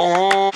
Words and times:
مرحبا 0.00 0.50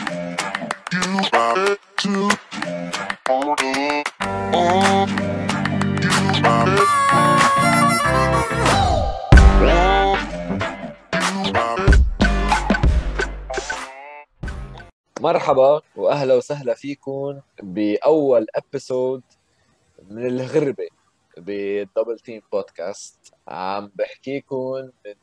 وأهلا 15.96 16.34
وسهلا 16.34 16.74
فيكم 16.74 17.40
بأول 17.62 18.46
episode 18.54 19.22
من 20.10 20.26
الغربة 20.26 20.88
بال 21.36 21.57
double 21.57 22.18
team 22.18 22.42
podcast 22.52 23.34
عم 23.48 23.92
بحكيكم 23.94 24.90
من 25.06 25.14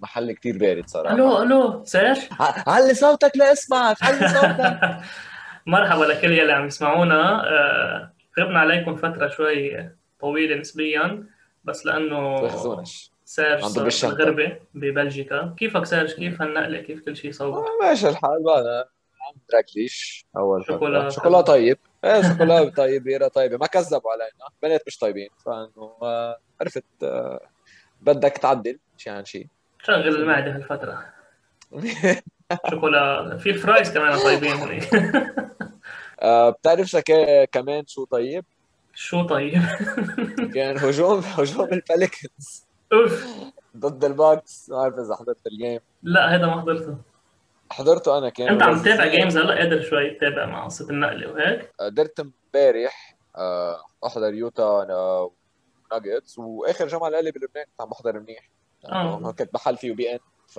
محل 0.00 0.32
كتير 0.32 0.58
بارد 0.58 0.88
صراحة. 0.88 1.14
ألو 1.14 1.42
ألو 1.42 1.84
سير؟ 1.84 2.16
علي 2.66 2.94
صوتك 2.94 3.32
لاسمعك 3.36 3.96
علي 4.02 4.28
صوتك. 4.34 4.80
مرحبا 5.66 6.04
لكل 6.04 6.32
يلي 6.32 6.52
عم 6.52 6.66
يسمعونا. 6.66 7.48
آه، 7.48 8.12
غبنا 8.40 8.58
عليكم 8.60 8.96
فترة 8.96 9.28
شوي 9.28 9.88
طويلة 10.20 10.56
نسبيا 10.56 11.26
بس 11.64 11.86
لأنه 11.86 12.48
تخزونش 12.48 13.12
سيرج 13.24 13.62
عم 13.64 13.68
صار. 13.68 14.10
بالغربه 14.14 14.56
ببلجيكا. 14.74 15.54
كيفك 15.58 15.84
سيرج 15.84 16.12
كيف 16.14 16.42
هالنقلة؟ 16.42 16.80
كيف 16.80 17.00
كل 17.00 17.16
شيء 17.16 17.32
صوب؟ 17.32 17.54
آه، 17.54 17.64
ماشي 17.82 18.08
الحال 18.08 18.42
بقى 18.44 18.88
عم 19.28 19.40
دراكليش 19.52 20.26
أول. 20.36 20.64
شوكولا. 20.66 21.08
شوكولا 21.08 21.40
طيب. 21.40 21.78
إيه 22.04 22.22
شوكولا 22.22 22.68
طيب 22.82 23.02
بيرة 23.04 23.28
طيبة. 23.28 23.56
ما 23.56 23.66
كذبوا 23.66 24.10
علينا. 24.12 24.46
بنات 24.62 24.82
مش 24.86 24.98
طيبين. 24.98 25.28
فإنه 25.46 25.96
آه، 26.02 26.38
عرفت 26.60 26.84
بدك 28.00 28.32
تعدل. 28.38 28.78
شي. 29.02 29.10
عن 29.10 29.24
شي 29.24 29.48
شغل 29.84 30.08
المعده 30.16 30.54
هالفتره 30.56 31.04
شوكولا 32.70 33.36
وال 33.38 33.50
fries 33.50 33.92
كمان 33.94 34.18
طيبين. 34.18 34.80
آه، 36.22 36.50
بتعرف 36.50 36.86
شكا 36.86 37.44
كمان 37.44 37.86
شو 37.86 38.04
طيب؟ 38.04 38.44
شو 38.94 39.26
طيب؟ 39.26 39.62
كان 40.54 40.78
هجوم 40.78 41.18
هجوم 41.18 41.68
ال 41.72 41.82
Pelicans 41.82 42.66
أوف. 42.92 43.26
ضد 43.76 44.04
ال 44.04 44.13
Bucks. 44.13 44.70
ما 44.70 44.76
بعرف 44.78 44.94
إذا 44.98 45.16
حضرت 45.16 45.46
ال 45.46 45.53
game 45.53 45.80
لا 46.02 46.34
هذا 46.34 46.46
ما 46.46 46.60
حضرته. 46.60 46.96
حضرته 47.70 48.18
أنا 48.18 48.28
كان 48.28 48.48
أنت 48.48 48.62
عم. 48.62 48.82
تتابع 48.82 49.06
games 49.06 49.36
هلا؟ 49.36 49.54
قادر 49.58 49.80
شوي 49.82 50.10
تتابع 50.10 50.46
مع 50.46 50.64
قصة 50.64 50.90
النقلة 50.90 51.32
وهيك. 51.32 51.72
قدرت 51.80 52.20
امبارح 52.20 53.16
آه، 53.36 53.76
أحضر 54.06 54.34
Utah 54.34 54.86
Nuggets 55.92 56.38
وآخر 56.38 56.86
جمعة 56.86 57.08
لي 57.08 57.30
بلبنان 57.30 57.64
كنت 57.64 57.80
عم 57.80 57.88
بحضر 57.88 58.20
منيح. 58.20 58.48
آه. 58.88 59.14
لأنه 59.14 59.32
كنت 59.32 59.54
محل 59.54 59.76
فيه 59.76 59.92
beIN 59.92 60.18
ف 60.46 60.58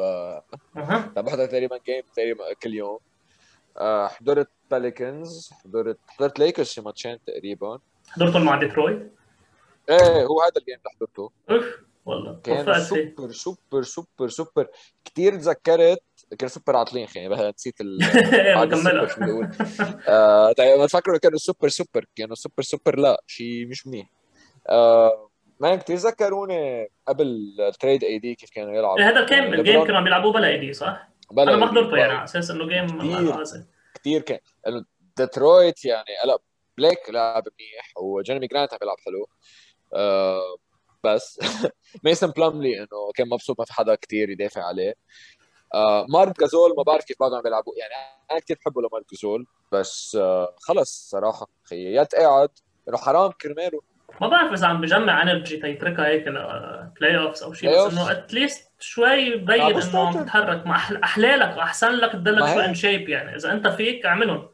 بحضر 1.19 1.45
تقريبا 1.45 1.77
game 1.85 2.03
تقريبا 2.15 2.53
كل 2.53 2.73
يوم. 2.73 2.99
آه، 3.77 4.07
حضرت 4.07 4.49
Pelicans 4.71 5.49
حضرت 5.63 5.97
حضرت 6.07 6.39
ليكرز 6.39 6.67
شي 6.67 6.81
ماتشين 6.81 7.19
تقريبا. 7.27 7.79
حضرتهم 8.09 8.45
مع 8.45 8.59
ديترويت 8.59 9.11
إيه 9.89 10.23
هو 10.25 10.41
هذا 10.41 10.51
ال 10.57 10.61
game 10.61 10.77
اللي 10.77 10.89
حضرته. 10.95 11.31
أوف 11.49 11.65
والله. 12.05 12.39
كان 12.43 12.83
super 12.83 13.31
super 13.31 13.83
super 13.83 14.27
super. 14.27 14.67
كثير 15.05 15.35
تذكرت 15.35 16.03
كان 16.39 16.49
سوبر 16.49 16.75
عاطلين 16.75 17.07
خي 17.07 17.27
بس 17.29 17.39
نسيت 17.39 17.81
ال 17.81 17.99
أقول. 19.23 19.49
آه، 20.07 20.51
طيب 20.51 20.79
ما 20.79 20.85
تفكروا 20.85 21.17
كانوا 21.17 21.37
super 21.37 21.67
super. 21.69 22.05
كانوا 22.15 22.35
super 22.35 22.63
super 22.63 22.99
لا 22.99 23.23
شيء 23.27 23.67
مش 23.67 23.87
منيح. 23.87 24.09
آه، 24.69 25.29
ما 25.59 25.75
كثير 25.75 25.95
ذكروني 25.95 26.89
قبل 27.07 27.55
ال 27.59 28.03
trade 28.03 28.19
AD 28.19 28.35
كيف 28.35 28.49
كانوا 28.49 28.73
يلعبوا. 28.73 28.99
إيه، 28.99 29.09
هذا 29.09 29.25
كان 29.25 29.43
يعني 29.43 29.55
ال 29.55 29.61
game 29.61 29.83
كانوا 29.83 29.99
عم 29.99 30.07
يلعبوه 30.07 30.33
بلا 30.33 30.47
AD 30.47 30.73
صح؟ 30.73 31.09
بلا 31.31 31.43
أنا 31.43 31.55
ما 31.55 31.67
حضرته 31.67 31.97
يعني 31.97 32.13
على 32.13 32.23
أساس 32.23 32.51
إنه 32.51 32.67
game. 32.67 33.31
عازل 33.31 33.65
كثير 33.95 34.21
كان. 34.21 34.39
انه 34.67 34.85
ديترويت 35.17 35.85
يعني 35.85 36.09
هلا 36.23 36.37
بليك 36.77 37.09
لعب 37.09 37.43
منيح 37.59 37.97
وجيرمي 37.97 38.47
جرانت 38.47 38.73
عم 38.73 38.79
يلعب 38.81 38.97
حلو. 39.05 39.27
آه 39.93 40.57
بس 41.03 41.39
ميسن 42.05 42.27
بلاملي 42.27 42.79
إنه 42.79 43.11
كان 43.15 43.29
مبسوط 43.29 43.59
ما 43.59 43.65
في 43.65 43.73
حدا 43.73 43.95
كثير 43.95 44.29
يدافع 44.29 44.63
عليه. 44.63 44.93
آه 45.73 46.05
مارك 46.09 46.39
جازول 46.39 46.73
ما 46.77 46.83
بعرف 46.83 47.05
كيف 47.05 47.17
بعدهم 47.19 47.37
عم 47.37 47.47
يلعبوا. 47.47 47.73
يعني 47.77 47.93
أنا 48.31 48.39
كثير 48.39 48.57
بحبه 48.61 48.81
لمارك 48.81 49.05
جازول 49.11 49.47
بس 49.71 50.17
آه 50.21 50.55
خلص 50.59 51.09
صراحة. 51.09 51.47
خي 51.63 51.93
يا 51.93 52.03
تقعد 52.03 52.49
انه 52.89 52.97
حرام 52.97 53.31
كرماله 53.31 53.81
ما 54.21 54.27
بعرف 54.27 54.53
إذا 54.53 54.67
عم 54.67 54.81
بجمع 54.81 55.21
energy 55.21 55.57
تيتركها 55.57 56.07
هيك 56.07 56.23
playoffs 56.99 57.43
أو 57.43 57.53
شيء 57.53 57.85
بس. 57.87 57.93
إنه 57.93 58.11
at 58.11 58.29
least 58.29 58.71
شوي 58.79 59.11
يبين 59.11 59.61
آه، 59.61 59.69
إنه 59.83 60.07
عم. 60.07 60.23
تتحرك 60.23 60.65
مع 60.67 60.75
أحلالك 61.03 61.57
وأحسن 61.57 61.91
لك 61.91 62.11
تضلك 62.11 62.53
شوي. 62.53 62.65
in 62.65 62.73
shape 62.73 63.09
يعني 63.09 63.35
إذا 63.35 63.51
أنت 63.51 63.67
فيك 63.67 64.05
اعملهم 64.05 64.49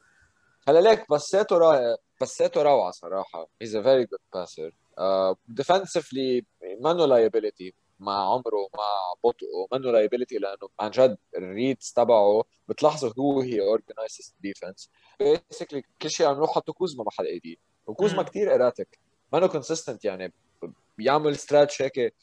هلا 0.68 0.80
ليك 0.80 1.12
pass 1.12 1.42
اته 1.42 1.58
رائع 1.58 1.96
pass 2.22 2.48
اته 2.48 2.62
روعة 2.62 2.92
صراحة 2.92 3.48
he's 3.62 3.76
a 3.76 3.82
very 3.84 4.06
good 4.06 4.20
passer 4.34 4.72
defensively 5.48 6.46
مانو 6.82 7.06
liability 7.06 7.74
مع 8.00 8.34
عمره 8.34 8.70
مع 8.78 9.14
بطئه 9.24 9.68
مانو 9.72 9.92
liability 9.92 10.38
لأنه 10.38 10.70
عن 10.80 10.90
جد 10.90 11.18
ال 11.38 11.47
reads 11.47 11.94
تبعه 11.96 12.44
بتلاحظوا 12.68 13.12
هو 13.20 13.42
he 13.42 13.62
organizes 13.62 14.36
defense 14.40 14.90
basically 15.20 15.84
كل 16.02 16.10
شيء 16.10 16.28
عم 16.28 16.36
يروح 16.36 16.56
حطوا 16.56 16.74
كوزما 16.74 17.04
محل 17.04 17.26
AD 17.26 17.60
وكوزما. 17.88 18.24
كثير 18.24 18.56
ايراتيك 19.34 19.34
مانو 19.34 19.48
consistent 19.48 20.06
يعني. 20.06 20.34
بيعمل 20.98 21.36
stretch 21.36 21.82
هيك 21.82 22.14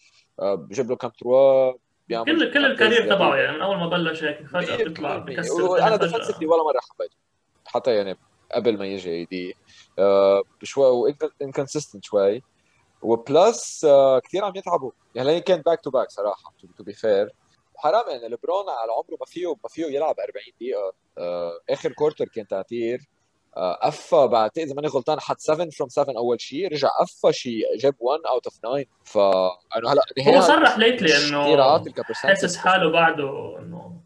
آه، 0.41 0.55
بجيب 0.55 0.91
له 0.91 0.97
كم 0.97 1.09
trois 1.09 1.73
بيعمل 2.09 2.25
كل 2.25 2.53
كل 2.53 2.65
ال 2.65 2.71
career. 2.71 3.15
تبعه 3.15 3.37
يعني 3.37 3.57
من 3.57 3.63
أول 3.63 3.77
ما 3.77 3.89
بلش 3.89 4.25
هيك 4.25 4.47
فجأة 4.47 4.77
بيطلع 4.77 5.17
بكسر 5.19 5.79
أنا 5.79 5.97
defensively 5.97 6.35
فجاه 6.35 6.49
ولا 6.49 6.63
مرة 6.63 6.81
حبيته. 6.81 7.17
حتى 7.67 7.95
يعني 7.97 8.17
قبل 8.55 8.79
ما 8.79 8.87
يجي 8.87 9.11
AD 9.11 9.55
آه 9.99 10.43
شوي 10.63 11.17
inconsistent 11.43 12.05
شوي. 12.05 12.43
و 13.03 13.19
plus 13.19 13.85
آه 13.85 14.19
كثير 14.19 14.45
عم 14.45 14.53
يتعبوا. 14.57 14.91
يعني 15.15 15.41
كان 15.41 15.61
back 15.63 15.81
to 15.81 15.91
back 15.91 16.11
صراحة 16.11 16.53
to 16.79 16.85
be 16.85 16.93
fair 16.93 17.31
حرام 17.77 18.05
يعني 18.11 18.29
لبرون 18.29 18.69
على 18.69 18.93
عمره 18.93 19.17
ما 19.21 19.27
فيه 19.27 19.47
ما 19.49 19.69
فيه 19.69 19.87
يلعب 19.87 20.15
40 20.21 20.33
دقيقة. 20.61 20.93
آه 21.19 21.53
آخر 21.71 21.93
quarter 21.93 22.25
كان 22.29 22.47
تعتير. 22.47 23.01
قفى 23.83 24.27
بعتقد 24.27 24.59
إذا 24.59 24.75
ماني 24.75 24.89
غلطان 24.89 25.21
حط 25.21 25.39
7 25.39 25.69
from 25.71 25.89
7 25.89 26.15
أول 26.17 26.41
شيء 26.41 26.73
رجع 26.73 26.89
قفى 26.89 27.33
شيء 27.33 27.63
جاب 27.79 27.95
1 28.01 28.21
out 28.29 28.47
of 28.47 28.57
9 28.59 28.85
ف 29.05 29.19
انه 29.77 29.93
هلا 29.93 30.03
هو 30.37 30.41
صرح 30.41 30.79
lately 30.79 31.29
إنه 31.29 31.47
حاسس 32.15 32.57
حاله 32.57 32.91
بعده 32.91 33.59
إنه 33.59 34.01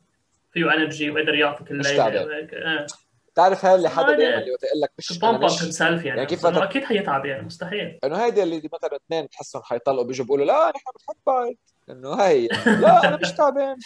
فيه 0.53 0.75
energy 0.75 1.11
وقدر 1.11 1.35
يعطيك 1.35 1.71
الليلة 1.71 2.07
إيه. 2.07 2.87
بتعرف 3.33 3.65
هاي 3.65 3.75
اللي 3.75 3.89
حدا. 3.89 4.07
دائما 4.17 4.35
اللي 4.39 4.47
يقول 4.47 4.81
لك 4.83 4.91
مش 4.99 5.19
pumped 5.19 5.35
up 5.35 5.45
مش 5.45 5.81
يعني, 5.81 6.07
يعني 6.07 6.27
كيف 6.27 6.47
بدك- 6.47 6.63
أكيد 6.63 6.85
حيتعب 6.85 7.27
يعني 7.27 7.43
مستحيل. 7.47 7.99
إنه 8.05 8.25
هيدي 8.25 8.43
اللي 8.43 8.57
مثلا 8.73 8.97
اثنين 8.97 9.25
بتحسهم 9.25 9.63
حيطلقوا 9.63 10.05
بيجوا 10.05 10.25
بيقولوا 10.25 10.45
لا 10.47 10.73
نحن 10.75 10.85
بنحب 10.95 11.17
بعض. 11.27 11.53
إنه 11.91 12.15
هي 12.15 12.47
لا 12.67 13.09
أنا 13.09 13.17
مش 13.17 13.33
تعبان. 13.33 13.77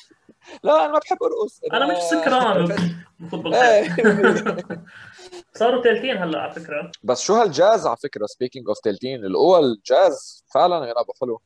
لا 0.63 0.85
أنا 0.85 0.93
ما 0.93 0.99
بحب 0.99 1.17
أرقص. 1.23 1.61
أنا 1.73 1.87
مش 1.93 1.99
سكران 2.13 2.77
المفروض 3.21 3.55
إيه. 3.55 3.97
صاروا 5.59 5.83
تالتين 5.83 6.17
هلا 6.17 6.41
على 6.41 6.53
فكرة. 6.53 6.93
بس 7.05 7.21
شو 7.21 7.35
هالجاز 7.35 7.87
على 7.87 7.97
فكرة؟ 7.97 8.27
speaking 8.27 8.69
of 8.69 8.81
تلتين 8.81 9.25
القوى 9.25 9.59
الجاز 9.59 10.45
فعلا 10.55 10.87
يلعبوا 10.89 11.15
حلو 11.21 11.41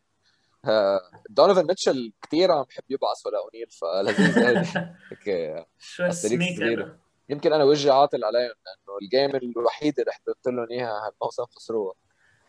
دونيفن 1.31 1.67
ميتشل 1.67 2.13
كثير 2.23 2.53
عم 2.53 2.63
بحب 2.63 2.83
يبعث 2.91 3.27
ولا 3.27 3.39
اونيل 3.39 3.71
فلذيذ 3.71 4.39
هيك. 4.39 5.67
شوي 5.79 6.09
يمكن 7.29 7.53
أنا 7.53 7.65
وجهي 7.65 7.91
عاطل 7.91 8.25
عليهم 8.25 8.43
لأنه 8.67 8.99
ال 9.03 9.12
game 9.12 9.51
الوحيده 9.57 10.03
اللي 10.03 10.13
حضرت 10.13 10.47
لهم 10.47 10.67
إياها 10.71 11.07
هالموسم 11.09 11.45
خسروها 11.45 11.95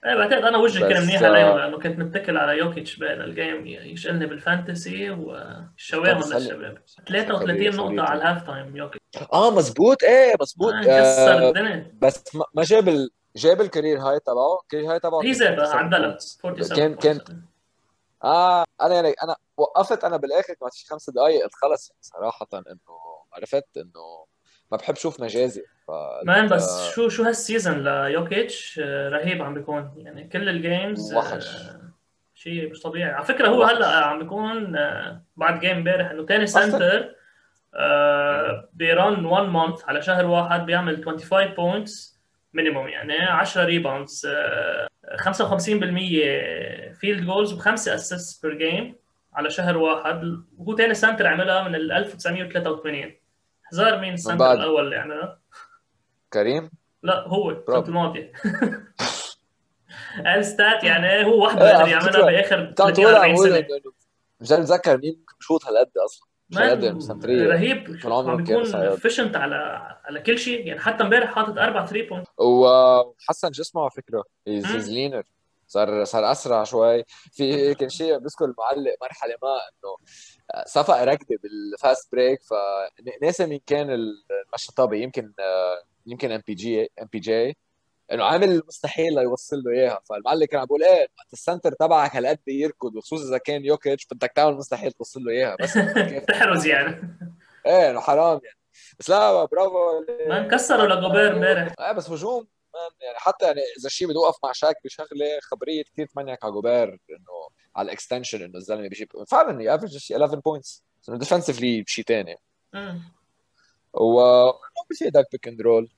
إيه 0.06 0.16
بعتقد 0.16 0.44
أنا 0.44 0.58
وجهي 0.58 0.94
كان 0.94 1.04
منيح 1.04 1.22
آه، 1.22 1.30
لأنه 1.30 1.78
كنت 1.80 2.00
متكل 2.00 2.38
على 2.38 2.58
يوكيتش 2.58 2.96
بين 2.96 3.22
ال 3.22 3.31
game 3.31 3.68
يشقلني 3.68 4.26
بال 4.26 4.44
fantasy 4.44 5.10
والشواهم 5.10 6.22
كان 6.22 6.30
للشباب 6.32 6.78
33 7.08 7.76
نقطة 7.76 8.10
على 8.10 8.22
ال 8.22 8.26
half 8.26 8.44
time 8.48 8.78
يوكيتش. 8.78 9.00
آه 9.34 9.52
مزبوط 9.52 10.04
إيه 10.04 10.34
مزبوط 10.42 10.74
آه، 10.74 10.90
آه 10.90 11.50
الدنيا. 11.50 11.92
بس 12.02 12.36
ما 12.36 12.46
ما 12.54 12.64
جاب 12.64 12.90
ال... 12.90 13.10
جاب 13.36 13.62
ال 13.62 13.67
career 13.67 14.00
high 14.00 14.20
تبعه. 14.20 14.60
ال 14.64 14.68
career 14.68 14.92
high 14.92 15.00
تبعه 15.00 15.24
هي 15.24 15.34
47 15.34 15.84
عدلها 15.86 16.18
points. 16.18 16.20
47 16.20 16.96
كان 16.96 17.20
كان. 17.20 17.42
آه 18.24 18.66
أنا 18.82 18.96
يعني 18.96 19.16
أنا 19.24 19.36
وقفت 19.58 20.04
أنا 20.04 20.18
بالآخر 20.18 20.54
بعد 20.62 20.74
شي 20.74 20.88
خمس 20.88 21.10
دقائق 21.10 21.48
خلص 21.54 21.92
صراحة 22.02 22.48
إنه 22.54 23.00
عرفت 23.34 23.78
إنه 23.78 24.26
ما 24.72 24.78
بحب 24.78 24.96
شوف 24.96 25.22
مجازي 25.22 25.64
ف 25.88 25.92
man 26.24 26.48
بس 26.48 26.92
شو 26.96 27.10
شو 27.10 27.24
هال 27.24 27.39
season 27.39 27.84
ليوكيتش 27.84 28.80
آه، 28.84 29.10
رهيب 29.10 29.42
عم 29.42 29.54
بيكون 29.54 29.94
يعني 29.98 30.28
كل 30.28 30.50
ال 30.50 30.60
games 30.60 31.14
وحش. 31.14 31.58
شيء 32.36 32.70
مش 32.70 32.82
طبيعي 32.82 33.12
على 33.12 33.26
فكرة 33.26 33.48
هو 33.48 33.62
وحش. 33.62 33.76
هلأ 33.76 34.06
عم 34.06 34.20
بيكون 34.20 34.76
آه، 34.76 35.24
بعد 35.38 35.60
game 35.60 35.78
امبارح 35.78 36.12
إنه 36.12 36.26
ثاني. 36.26 36.48
center 36.48 37.16
بيرن 38.74 39.26
1 39.26 39.44
month 39.50 39.84
على 39.86 40.02
شهر 40.02 40.26
واحد 40.26 40.66
بيعمل 40.66 41.04
25 41.06 41.48
points 41.48 42.20
minimum 42.54 42.88
يعني 42.88 43.14
10 43.14 43.64
rebounds 43.66 44.28
55% 45.18 46.94
field 47.00 47.26
goals 47.26 47.54
وخمسه 47.54 47.96
assist 47.96 48.46
per 48.46 48.58
game 48.58 48.96
على 49.34 49.50
شهر 49.50 49.78
واحد 49.78 50.24
وهو 50.58 50.76
ثاني 50.78 50.94
center 50.94 51.28
عملها 51.28 51.64
من 51.68 51.76
ال 51.76 51.92
1983 51.92 53.19
حزار 53.72 54.00
مين؟ 54.00 54.14
ال 54.14 54.18
center. 54.19 54.52
الأول 54.52 54.86
اللي 54.86 54.96
عملها؟ 54.96 55.40
كريم؟ 56.34 56.72
لا 57.04 57.28
هو 57.28 57.50
السنة 57.50 57.66
برافو. 57.66 57.88
الماضيه 57.88 58.32
ال 60.38 60.46
stats 60.46 60.84
يعني 60.84 61.26
هو 61.26 61.46
وحده 61.46 61.70
إيه، 61.70 61.78
قدر 61.78 61.88
يعملها 61.88 62.26
باخر 62.26 62.66
كنت 62.66 62.82
عم 62.82 62.88
30 62.88 63.04
تقول 63.04 63.16
40 63.16 63.30
عم 63.30 63.36
سنه 63.36 63.66
مش 64.40 64.52
اتذكر 64.52 64.98
مين 64.98 65.16
ممكن 65.20 65.36
بشوط 65.40 65.66
هالقد 65.66 65.92
أصلا؟ 65.98 66.30
رهيب. 67.26 68.00
عم 68.06 68.44
بيكون. 68.44 68.76
efficient 68.76 69.36
على 69.36 69.56
على 70.06 70.22
كل 70.22 70.40
شيء. 70.40 70.68
يعني 70.68 70.80
حتى 70.80 71.04
امبارح 71.04 71.36
حاطط 71.36 71.58
أربع 71.58 71.86
3 71.86 72.10
point 72.10 72.28
وحسن 72.38 73.52
جسمه 73.52 73.82
على 73.82 73.92
فكرة. 73.92 74.24
he's 74.48 74.90
leaner 74.90 75.24
صار 75.68 76.04
صار 76.04 76.32
أسرع 76.32 76.64
شوي. 76.64 77.04
في 77.32 77.74
كان 77.76 77.90
شيء 77.90 78.18
بذكر 78.18 78.46
المعلق 78.46 78.96
مرحلة 79.02 79.36
ما 79.44 79.50
إنه 79.50 79.96
صفق 80.66 81.04
ركضه 81.04 81.38
بال 81.44 81.66
fast 81.66 82.12
break 82.12 82.40
فناسي 82.44 83.46
مين 83.46 83.60
كان 83.66 83.90
المشطبي 84.48 85.04
يمكن 85.04 85.34
يمكن 86.06 86.32
ام 86.32 86.42
بي 86.48 86.54
جي 86.54 86.92
ام 87.02 87.08
بي 87.12 87.20
جي 87.20 87.58
إنه 88.12 88.24
عامل 88.24 88.50
المستحيل 88.50 89.16
ليوصل 89.16 89.58
له 89.58 89.72
إياها. 89.72 90.02
فالمعلق 90.10 90.46
كان 90.46 90.60
عم 90.60 90.66
بيقول 90.66 90.84
إيه 90.84 91.08
وقت 91.18 91.34
ال 91.34 91.39
center 91.39 91.72
تبعك 91.72 92.16
هالقد 92.16 92.40
يركض 92.48 92.96
وخصوصا 92.96 93.30
إذا 93.30 93.38
كان 93.38 93.66
يوكيتش 93.66 94.08
بدك 94.12 94.32
تعمل 94.36 94.56
مستحيل 94.56 94.92
توصل 94.92 95.24
له 95.24 95.32
إياها. 95.32 95.56
بس 95.60 95.74
تحرز 96.30 96.66
يعني. 96.66 97.18
إيه 97.66 97.92
إنه 97.92 98.00
حرام 98.00 98.40
يعني. 98.44 98.58
بس 99.00 99.10
لا 99.10 99.46
برافو. 99.46 100.06
man 100.28 100.48
كسروا 100.48 100.88
لجوبير 100.88 101.34
امبارح. 101.34 101.74
إيه 101.80 101.92
بس 101.92 102.10
هجوم 102.10 102.48
يعني 103.02 103.18
حتى 103.18 103.46
يعني 103.46 103.62
إذا 103.80 103.90
شيء 103.90 104.08
بده 104.08 104.16
يوقف 104.16 104.38
مع 104.44 104.52
شاك 104.52 104.76
بشغلة 104.86 105.40
خبرية 105.42 105.84
كثير 105.84 106.06
تمنيك 106.06 106.44
على 106.44 106.54
جوبير 106.54 106.88
إنه 106.88 107.50
على 107.76 107.86
ال 107.86 107.91
extension 107.91 108.42
إنه 108.44 108.56
الزلمة 108.58 108.82
بيجيب 108.88 109.08
فعلا 109.28 109.62
average 109.64 109.98
شيء 109.98 110.18
11 110.18 110.40
points 110.40 110.84
انه 111.10 111.18
defensively 111.18 111.82
بشيء 111.82 112.06
ثاني. 112.06 112.36
و 113.94 114.22
بفيدك 114.92 115.26
pick 115.32 115.48
and 115.48 115.62
roll 115.62 115.90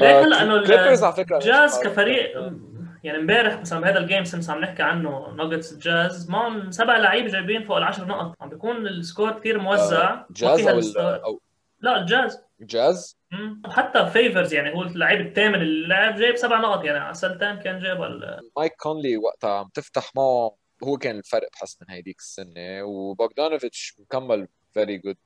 ليك 0.00 0.10
هلا 0.10 0.42
إنه 0.42 0.66
كليبرز 0.66 1.04
على 1.04 1.12
فكرة 1.14 1.36
الجاز 1.36 1.80
كفريق 1.82 2.52
يعني 3.04 3.18
امبارح 3.18 3.60
مثلا 3.60 3.80
بهذا 3.80 3.98
ال 3.98 4.03
game 4.03 4.24
since 4.24 4.50
عم 4.50 4.60
نحكي 4.60 4.82
عنه 4.82 5.28
ناجتس 5.30 5.72
الجاز 5.72 6.30
معهم 6.30 6.70
سبع 6.70 6.96
لعيبة 6.96 7.28
جايبين 7.28 7.64
فوق 7.64 7.76
العشر 7.76 8.04
نقط. 8.04 8.36
عم 8.40 8.48
بيكون 8.48 8.86
ال 8.86 8.94
score 8.94 9.32
كثير 9.38 9.58
موزع. 9.58 10.24
جاز 10.30 10.60
فيها 10.60 10.70
أو. 10.72 10.78
ال- 10.78 10.98
أو 10.98 11.40
لا 11.80 12.00
الجاز 12.00 12.40
جاز 12.60 13.18
مم. 13.30 13.62
وحتى 13.66 14.06
فيفرز 14.06 14.54
يعني 14.54 14.74
هو 14.74 14.82
اللعيب 14.82 15.20
الثامن 15.26 15.54
اللي 15.54 15.88
لعب 15.88 16.14
جايب 16.14 16.36
سبع 16.36 16.60
نقط. 16.60 16.84
يعني 16.84 16.98
على 16.98 17.14
السلتين 17.14 17.58
كان 17.58 17.78
جايب 17.78 18.02
ال- 18.02 18.50
مايك 18.56 18.72
كونلي 18.76 19.16
وقتها 19.16 19.50
عم 19.58 19.68
تفتح 19.74 20.10
معه 20.16 20.54
هو 20.84 20.96
كان 20.96 21.18
الفرق 21.18 21.48
بحس 21.52 21.78
من 21.82 21.90
هيديك 21.90 22.18
السنة 22.18 22.82
وبوغدانوفيتش 22.84 23.94
مكمل 23.98 24.48
very 24.74 24.98
good 24.98 25.16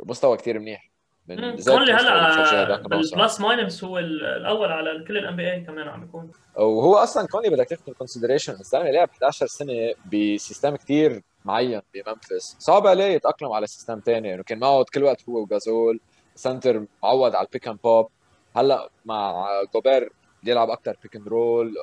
مستوى 0.00 0.36
كثير 0.36 0.58
منيح. 0.58 0.90
من 1.28 1.36
كونلي 1.64 1.92
هلأ. 1.92 2.76
بال 2.76 2.97
plus 2.97 3.40
minus 3.40 3.84
هو 3.84 3.98
ال- 3.98 4.24
الأول 4.24 4.72
على 4.72 5.04
كل 5.08 5.18
ال 5.18 5.36
NBA 5.36 5.60
كمان 5.60 5.88
عم 5.88 6.04
يكون. 6.04 6.30
وهو 6.56 6.94
أصلا 6.96 7.26
كونلي 7.26 7.48
بدك 7.50 7.68
تاخذ 7.68 7.92
consideration 7.92 8.52
الزلمه 8.52 8.90
لعب 8.90 9.08
11 9.10 9.46
سنة 9.46 9.94
ب 10.12 10.21
system 10.21 10.76
كتير 10.76 11.22
معين 11.44 11.82
بممفيس. 11.94 12.56
صعب 12.58 12.86
عليه 12.86 13.04
يتأقلم 13.04 13.52
على 13.52 13.66
system 13.66 14.00
ثاني 14.06 14.34
إنه 14.34 14.42
كان 14.42 14.58
معه 14.58 14.84
كل 14.94 15.02
وقت 15.04 15.28
هو 15.28 15.42
وجازول 15.42 16.00
center 16.34 16.86
معود 17.02 17.34
على 17.34 17.46
ال 17.46 17.50
pick 17.50 17.68
and 17.68 17.78
pop 17.84 18.08
هلأ 18.56 18.90
مع 19.04 19.46
جوبير 19.74 20.12
بيلعب 20.42 20.70
أكثر 20.70 20.96
pick 21.02 21.16
and 21.16 21.28
roll 21.28 21.74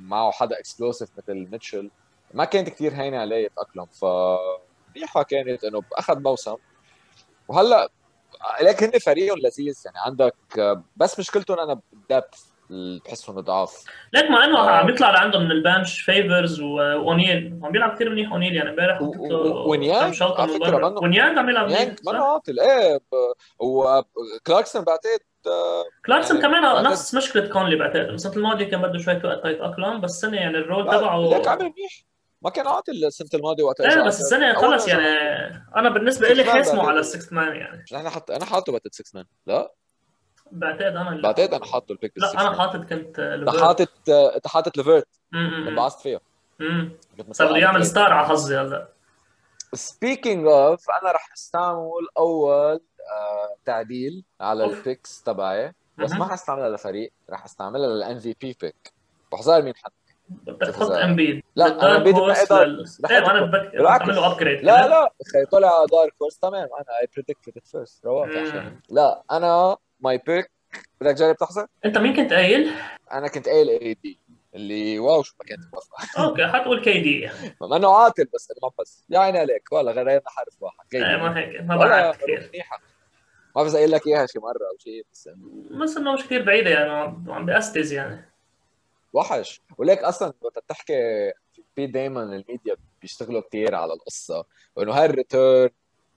معه 0.00 0.30
حدا 0.30 0.58
explosive 0.58 1.08
مثل 1.18 1.34
ميتشل. 1.52 1.90
ما 2.34 2.44
كانت 2.44 2.68
كثير 2.68 2.92
هينة 2.94 3.18
عليه 3.18 3.44
يتأقلم 3.46 3.84
ف 3.86 4.04
كانت 5.28 5.64
إنه 5.64 5.82
أخذ 5.92 6.20
موسم. 6.22 6.56
وهلأ 7.48 7.88
لكن 8.62 8.86
هن 8.86 8.98
فريقهم 8.98 9.38
لذيذ 9.38 9.82
يعني. 9.84 9.96
عندك 10.06 10.34
بس 10.96 11.18
مشكلتهم 11.18 11.58
أنا 11.58 11.80
بال 11.92 12.07
depth 12.07 12.44
بحسهم 12.70 13.40
ضعاف 13.40 13.84
ليك 14.12 14.30
مع 14.30 14.44
إنه 14.44 14.58
آه. 14.58 14.70
عم 14.70 14.88
يطلع 14.88 15.10
لعندهم 15.10 15.42
من 15.44 15.50
ال 15.50 15.58
bench 15.58 16.00
فيفرز 16.00 16.60
واونيل 16.60 17.60
عم 17.62 17.72
بيلعب 17.72 17.94
كثير 17.94 18.10
منيح 18.10 18.32
اونيل 18.32 18.56
يعني 18.56 18.70
امبارح. 18.70 19.02
ونيانج 19.66 20.22
على 20.22 20.52
منه- 20.78 21.00
ونيانج 21.02 21.38
عم 21.38 21.48
يلعب 21.48 21.66
منيح 21.66 21.94
صح؟ 22.06 22.14
عاطل؟ 22.14 22.60
إيه 22.60 23.00
وكلاركسون 23.58 24.82
بعتقد 24.84 25.10
آه، 25.12 25.27
كلاركسون 26.06 26.36
يعني 26.36 26.48
كمان 26.48 26.62
بعتقد- 26.62 26.84
نفس 26.92 27.14
مشكلة 27.14 27.48
كونلي 27.48 27.76
بعتقد. 27.76 27.96
السنة 28.08 28.32
الماضيه 28.36 28.64
كان 28.70 28.82
بده 28.82 28.98
شوية 28.98 29.20
وقت 29.24 29.44
يتاقلم 29.44 30.00
بس 30.00 30.10
السنة 30.10 30.36
يعني 30.36 30.58
ال 30.58 30.63
role 30.63 30.84
تبعه 30.84 31.20
ليك 31.20 31.48
عامل 31.48 31.62
منيح 31.62 32.04
ما 32.42 32.50
كان 32.50 32.66
عاطل 32.66 32.92
السنة 32.92 33.28
الماضية 33.34 33.62
وقت 33.64 33.80
إيه 33.80 34.02
بس 34.02 34.20
السنة 34.20 34.54
خلص 34.54 34.88
يعني 34.88 35.06
أنا 35.76 35.88
بالنسبة 35.88 36.28
لي 36.28 36.44
حاسمه 36.44 36.72
بعتقد. 36.74 36.88
على 36.88 37.00
ال 37.00 37.08
six 37.08 37.32
man 37.32 37.56
يعني. 37.56 37.84
أنا 37.92 38.10
حط 38.10 38.30
أنا 38.30 38.44
حاطه 38.44 38.72
بتت 38.72 38.94
6 38.94 39.10
man 39.16 39.24
لا؟ 39.46 39.72
بعتقد 40.52 40.82
أنا 40.96 41.20
بعتقد 41.22 41.54
أنا 41.54 41.64
حاطه 41.64 41.92
ال 41.92 41.96
pick 41.96 42.12
لا 42.16 42.32
أنا. 42.32 42.56
حاطط 42.62 42.76
كنت 42.76 43.18
أنت 43.18 43.50
حاطط 43.60 43.88
أنت 44.36 44.46
حاطط 44.46 44.76
ليفرت 44.76 45.08
انبعصت 45.34 46.00
فيها. 46.00 46.20
صار 47.32 47.48
بده 47.48 47.56
يعمل 47.58 47.78
ليفرت. 47.78 47.90
star 47.92 48.12
على 48.12 48.26
حظي 48.28 48.56
هلا. 48.56 48.88
speaking 49.74 50.46
of 50.46 50.84
أنا 51.02 51.12
رح 51.12 51.32
أستعمل 51.32 51.90
أول 52.18 52.80
تعديل 53.64 54.24
على. 54.40 54.64
ال 54.64 54.74
picks 54.74 55.22
تبعي. 55.22 55.74
بس. 55.98 56.12
ما 56.12 56.32
حستعملها 56.32 56.68
لفريق 56.68 57.12
رح 57.30 57.44
أستعملها 57.44 57.86
لل 57.86 58.18
MVP 58.18 58.36
pick 58.40 58.92
بحذر 59.32 59.62
مين 59.62 59.74
حد؟ 59.76 59.90
بدك 60.28 60.66
تحط 60.74 60.90
امبيد 60.90 61.42
لا، 61.56 61.68
ما 61.68 61.96
أقدر. 61.96 62.26
رح 63.04 63.10
إيه 63.10 63.30
أنا 63.30 63.44
بدك. 63.46 63.72
تعمل 63.98 64.14
له 64.14 64.32
upgrade 64.32 64.64
لا 64.64 64.88
لا 64.88 65.04
أخي 65.04 65.44
طلع 65.52 65.84
dark 65.92 66.14
horse 66.22 66.38
تمام. 66.38 66.68
أنا 66.80 67.00
I 67.00 67.08
predicted 67.14 67.56
at 67.56 67.66
first 67.66 68.06
رواق 68.06 68.28
لا 68.90 69.22
أنا 69.30 69.76
my 70.00 70.18
pick 70.26 70.50
بدك 71.00 71.16
تجرب 71.16 71.36
تحضر 71.36 71.66
أنت 71.84 71.98
مين 71.98 72.16
كنت 72.16 72.32
قايل؟ 72.32 72.70
أنا 73.12 73.28
كنت 73.28 73.48
قايل 73.48 73.68
اي 73.68 73.94
دي 73.94 74.18
اللي 74.54 74.98
واو 74.98 75.22
شو 75.22 75.34
ما 75.40 75.44
كانت 75.44 75.60
موافقه 75.72 76.24
أوكي 76.24 76.46
حتقول 76.46 76.84
كي 76.84 77.00
دي 77.00 77.30
ما 77.60 77.76
إنه 77.76 77.94
عاطل 77.96 78.24
بس 78.34 78.50
إنه 78.50 78.58
ما 78.62 78.70
بس. 78.78 79.04
يا 79.10 79.18
عيني 79.18 79.38
عليك. 79.38 79.72
والله 79.72 79.92
غيرنا 79.92 80.22
حارس 80.26 80.56
واحد. 80.60 80.76
إيه 80.94 81.00
جاي 81.00 81.16
ما 81.16 81.38
هيك 81.38 81.60
ما 81.60 81.76
بعرف 81.76 82.16
كثير 82.16 82.50
منيحة. 82.52 82.80
ما 83.56 83.66
إذا 83.66 83.78
قايل 83.78 83.90
لك 83.90 84.06
إياها 84.06 84.26
شي 84.26 84.38
مرة 84.38 84.68
أو 84.72 84.78
شيء 84.78 85.04
بس 85.12 85.28
إنه 85.28 85.82
بس 85.82 85.96
إنه 85.96 86.12
مش 86.12 86.24
كثير 86.24 86.42
بعيدة 86.42 86.70
يعني 86.70 86.90
عم 87.28 87.46
بأستز 87.46 87.92
يعني. 87.92 88.28
وحش. 89.12 89.60
وليك 89.78 89.98
أصلا 89.98 90.32
وقت 90.40 90.58
تحكي 90.68 90.92
في 91.76 91.86
دائما 91.86 92.22
الميديا 92.22 92.76
بيشتغلوا 93.02 93.40
كثير 93.40 93.74
على 93.74 93.92
القصة 93.92 94.44
وإنه 94.76 94.92
هاي 94.92 95.06
الريتيرن 95.06 95.70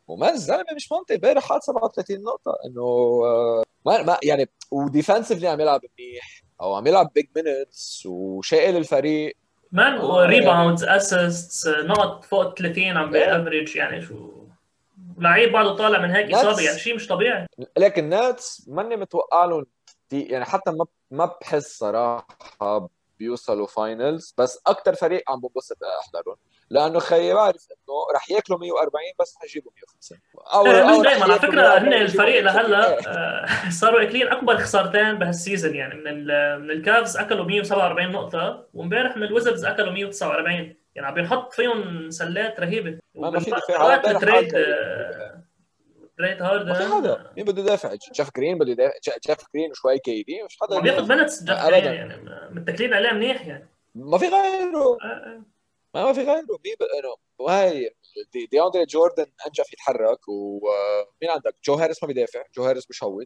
وما 0.07 0.31
الزلمه 0.31 0.74
مش 0.75 0.92
منطقي. 0.92 1.16
امبارح 1.16 1.44
حاط 1.44 1.62
37 1.63 2.24
نقطة 2.24 2.57
إنه 2.66 2.81
آه، 3.25 3.63
ما 3.85 4.04
ما 4.04 4.18
يعني 4.23 4.50
و 4.71 4.78
defensively 4.78 5.47
عم 5.47 5.61
يلعب 5.61 5.81
منيح 6.00 6.44
أو 6.61 6.73
عم 6.73 6.88
يلعب 6.88 7.11
big 7.16 7.28
minutes 7.35 8.06
وشايل 8.06 8.78
الفريق. 8.78 9.38
man 9.71 9.94
آه، 9.94 10.26
rebounds 10.25 10.83
assists 10.83 11.68
نقط 11.68 12.26
فوق 12.26 12.59
30 12.59 12.83
عم 12.97 13.16
إيه. 13.16 13.26
ب 13.25 13.32
average 13.32 13.75
يعني 13.76 14.02
شو 14.02 14.42
لعيب 15.21 15.51
بعده 15.51 15.75
طالع 15.75 15.99
من 15.99 16.11
هيك. 16.11 16.33
إصابة 16.33 16.61
يعني 16.61 16.80
شيء 16.80 16.95
مش 16.95 17.07
طبيعي 17.07 17.47
لكن 17.78 18.09
Nets 18.09 18.66
ماني 18.68 18.95
متوقع 18.95 19.45
لهم 19.45 19.66
يعني 20.11 20.45
حتى 20.45 20.71
ما 20.71 20.85
ما 21.11 21.25
بحس 21.42 21.78
صراحة 21.78 22.90
بيوصلوا 23.19 23.68
finals 23.68 24.33
بس 24.37 24.61
أكثر 24.68 24.95
فريق 24.95 25.23
عم 25.31 25.40
بنبسط 25.42 25.78
أحضرهم 25.99 26.35
لأنه 26.69 26.99
خيي 26.99 27.33
بعرف 27.33 27.68
إنه 27.71 27.95
رح 28.16 28.31
ياكلوا 28.31 28.59
140 28.59 29.04
بس 29.19 29.37
رح 29.37 29.44
يجيبوا 29.44 29.71
150 29.75 30.19
أو 30.54 30.66
إيه، 30.66 30.99
مش 30.99 31.04
دائما 31.04 31.23
على 31.23 31.40
فكرة 31.40 31.61
140 31.61 31.87
هن 31.87 31.94
الفريق 31.94 32.44
150. 32.44 32.71
لهلا. 32.71 33.07
آه، 33.07 33.69
صاروا 33.81 34.04
اكلين 34.04 34.28
أكبر 34.28 34.57
خسارتين 34.57 35.13
بهال 35.13 35.34
season 35.34 35.75
يعني 35.75 35.95
من 35.95 36.25
من 36.61 36.71
الكافز 36.71 37.18
أكلوا 37.18 37.45
147 37.45 38.11
نقطة 38.11 38.66
وإمبارح 38.73 39.18
من 39.18 39.23
الويزردز 39.23 39.66
أكلوا 39.66 39.92
149 39.92 40.81
يعني 40.95 41.07
عم 41.07 41.14
بينحط 41.14 41.54
فيهم 41.54 42.10
سلات 42.10 42.60
رهيبة. 42.60 43.00
ما- 43.16 43.40
في 43.40 43.52
دفاع. 43.52 43.98
trade. 43.97 44.56
آه، 44.56 45.44
trade 46.18 46.42
ما 46.42 46.74
في 46.74 46.83
حدا. 46.94 47.31
مين 47.38 47.45
بده 47.45 47.62
يدافع؟ 47.62 47.94
جيف 48.16 48.30
جرين 48.38 48.57
بده 48.57 48.71
يدافع. 48.71 48.95
جيف 49.28 49.38
جرين 49.56 49.71
وشوي 49.71 50.00
KD 49.99 50.44
مش 50.44 50.57
حدا 50.62 50.80
بياخذ 50.80 50.98
أبداً. 51.00 51.12
جرين 51.12 51.94
يعني 51.94 52.50
متكلين 52.56 52.94
عليه 52.94 53.12
منيح 53.12 53.48
يعني. 53.48 53.69
ما 53.95 54.18
في 54.18 54.26
غيره. 54.28 54.98
آه، 55.04 55.06
آه. 55.06 55.42
ما 55.95 56.06
ما 56.06 56.14
في 56.14 56.19
غيره. 56.21 56.60
مين 56.66 56.76
ب... 56.80 56.83
انه 56.83 57.16
وهي 57.40 57.90
دي, 58.33 58.45
DeAndre 58.45 58.85
Jordan 58.85 59.25
انجف 59.48 59.74
يتحرك 59.74 60.28
ومين 60.28 61.31
عندك؟ 61.31 61.56
جو 61.64 61.74
هاريس 61.74 62.04
ما 62.04 62.07
بيدافع. 62.07 62.44
جو 62.56 62.64
هاريس 62.64 62.86
بي 62.85 62.97
shoot 62.97 63.25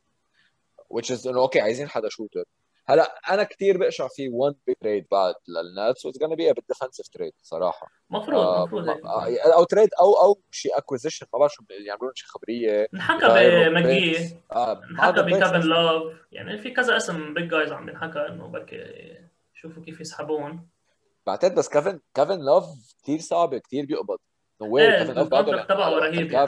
which 0.93 1.15
is 1.15 1.27
إنه 1.27 1.39
okay 1.41 1.59
عايزين 1.59 1.89
حدا 1.89 2.09
shooter. 2.09 2.43
هلا 2.87 3.33
أنا 3.33 3.43
كثير 3.43 3.77
بقشع 3.77 4.07
في 4.07 4.29
one 4.29 4.53
big 4.53 4.75
trade 4.85 5.05
بعد 5.11 5.35
لل 5.47 5.67
Nets 5.67 6.05
و 6.05 6.08
it's 6.08 6.17
a 6.17 6.53
bit 6.53 6.75
defensive 6.75 7.07
trade 7.17 7.33
صراحة. 7.41 7.87
مفروض 8.09 8.39
آه 8.39 8.65
مفروض 8.65 8.89
هيك. 8.89 9.05
آه، 9.05 9.55
أو 9.57 9.63
trade 9.63 9.89
أو 9.99 10.13
أو 10.13 10.41
شيء 10.51 10.77
acquisition 10.77 11.25
ما 11.33 11.39
بعرف 11.39 11.51
شو 11.53 11.63
يعملوا 11.69 12.11
شيء 12.15 12.29
خبرية. 12.29 12.87
انحكى 12.93 13.69
بماكجي. 13.69 14.35
آه 14.51 14.81
انحكى 14.91 15.21
بكيفن 15.21 15.59
لوف 15.59 16.13
يعني 16.31 16.57
في 16.57 16.71
كذا 16.71 16.97
اسم 16.97 17.33
big 17.33 17.49
guys 17.49 17.71
عم 17.71 17.85
بينحكى 17.85 18.19
إنه 18.19 18.47
بركي 18.47 19.17
شوفوا 19.53 19.83
كيف 19.83 20.01
يسحبون. 20.01 20.69
بعتقد 21.27 21.55
بس 21.55 21.69
كيفن 21.69 21.99
كيفن 22.13 22.39
لوف 22.39 22.65
كثير 23.03 23.19
صعب 23.19 23.55
كثير 23.55 23.85
بيقبض. 23.85 24.17
no 24.61 24.73
way 24.75 24.83
إيه، 24.83 24.99
كيفن 24.99 25.13
لوف 25.13 25.33
ال 25.33 25.37
contract 25.37 25.69
تبعه 25.69 25.89
رهيب 25.89 26.31
يعني. 26.31 26.47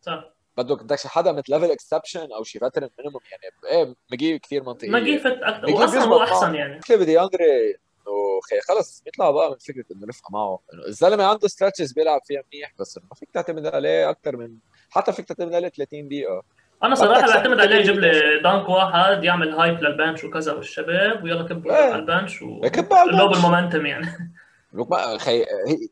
صح. 0.00 0.39
بدك 0.62 0.82
بدك 0.82 1.06
حدا 1.06 1.32
مثل 1.32 1.52
level 1.52 1.70
exception 1.70 2.32
أو 2.32 2.42
شي 2.42 2.58
veteran 2.58 2.88
minimum 2.98 3.20
يعني 3.30 3.76
إيه 3.76 3.94
ماكجي 4.10 4.38
كثير 4.38 4.62
منطقي. 4.62 4.88
ماكجي 4.88 5.18
fit 5.18 5.38
أكثر 5.42 5.70
واصلا 5.70 6.04
هو 6.04 6.22
أحسن 6.22 6.54
يعني. 6.54 6.78
مشكله 6.78 6.96
ب 6.96 7.20
DeAndre 7.20 7.70
إنه 7.70 8.40
خي 8.50 8.60
خلص 8.60 9.02
يطلع 9.06 9.30
بقى 9.30 9.50
من 9.50 9.56
فكرة 9.56 9.84
إنه 9.96 10.06
نفقع 10.06 10.28
معه. 10.32 10.58
إنه 10.74 10.86
الزلمة 10.86 11.24
عنده 11.24 11.48
stretches 11.48 11.92
بيلعب 11.92 12.20
فيها 12.24 12.42
منيح 12.52 12.72
بس 12.80 12.98
ما 12.98 13.14
فيك 13.14 13.30
تعتمد 13.30 13.66
عليه 13.66 14.10
أكثر 14.10 14.36
من 14.36 14.56
حتى 14.90 15.12
فيك 15.12 15.28
تعتمد 15.28 15.54
عليه 15.54 15.68
30 15.68 16.08
دقيقة. 16.08 16.42
أنا 16.82 16.94
صراحة 16.94 17.26
بعتمد 17.26 17.60
عليه 17.60 17.76
يجيب 17.76 17.94
لي 17.98 18.40
dunk 18.42 18.68
واحد 18.68 19.24
يعمل 19.24 19.54
hype 19.54 19.80
لل 19.82 19.94
bench 19.94 20.24
وكذا 20.24 20.52
والشباب 20.52 21.24
ويلا 21.24 21.42
كبوا 21.42 21.72
إيه. 21.72 21.92
على 21.92 21.96
ال 21.96 22.04
bench 22.04 22.42
و 22.42 22.60
كب 22.60 22.94
على 22.94 23.10
اللوب 23.10 23.32
ال 23.32 23.38
bench. 23.38 23.74
يعني. 23.74 24.06
لك 24.72 24.90
ما 24.90 25.18
خي 25.18 25.38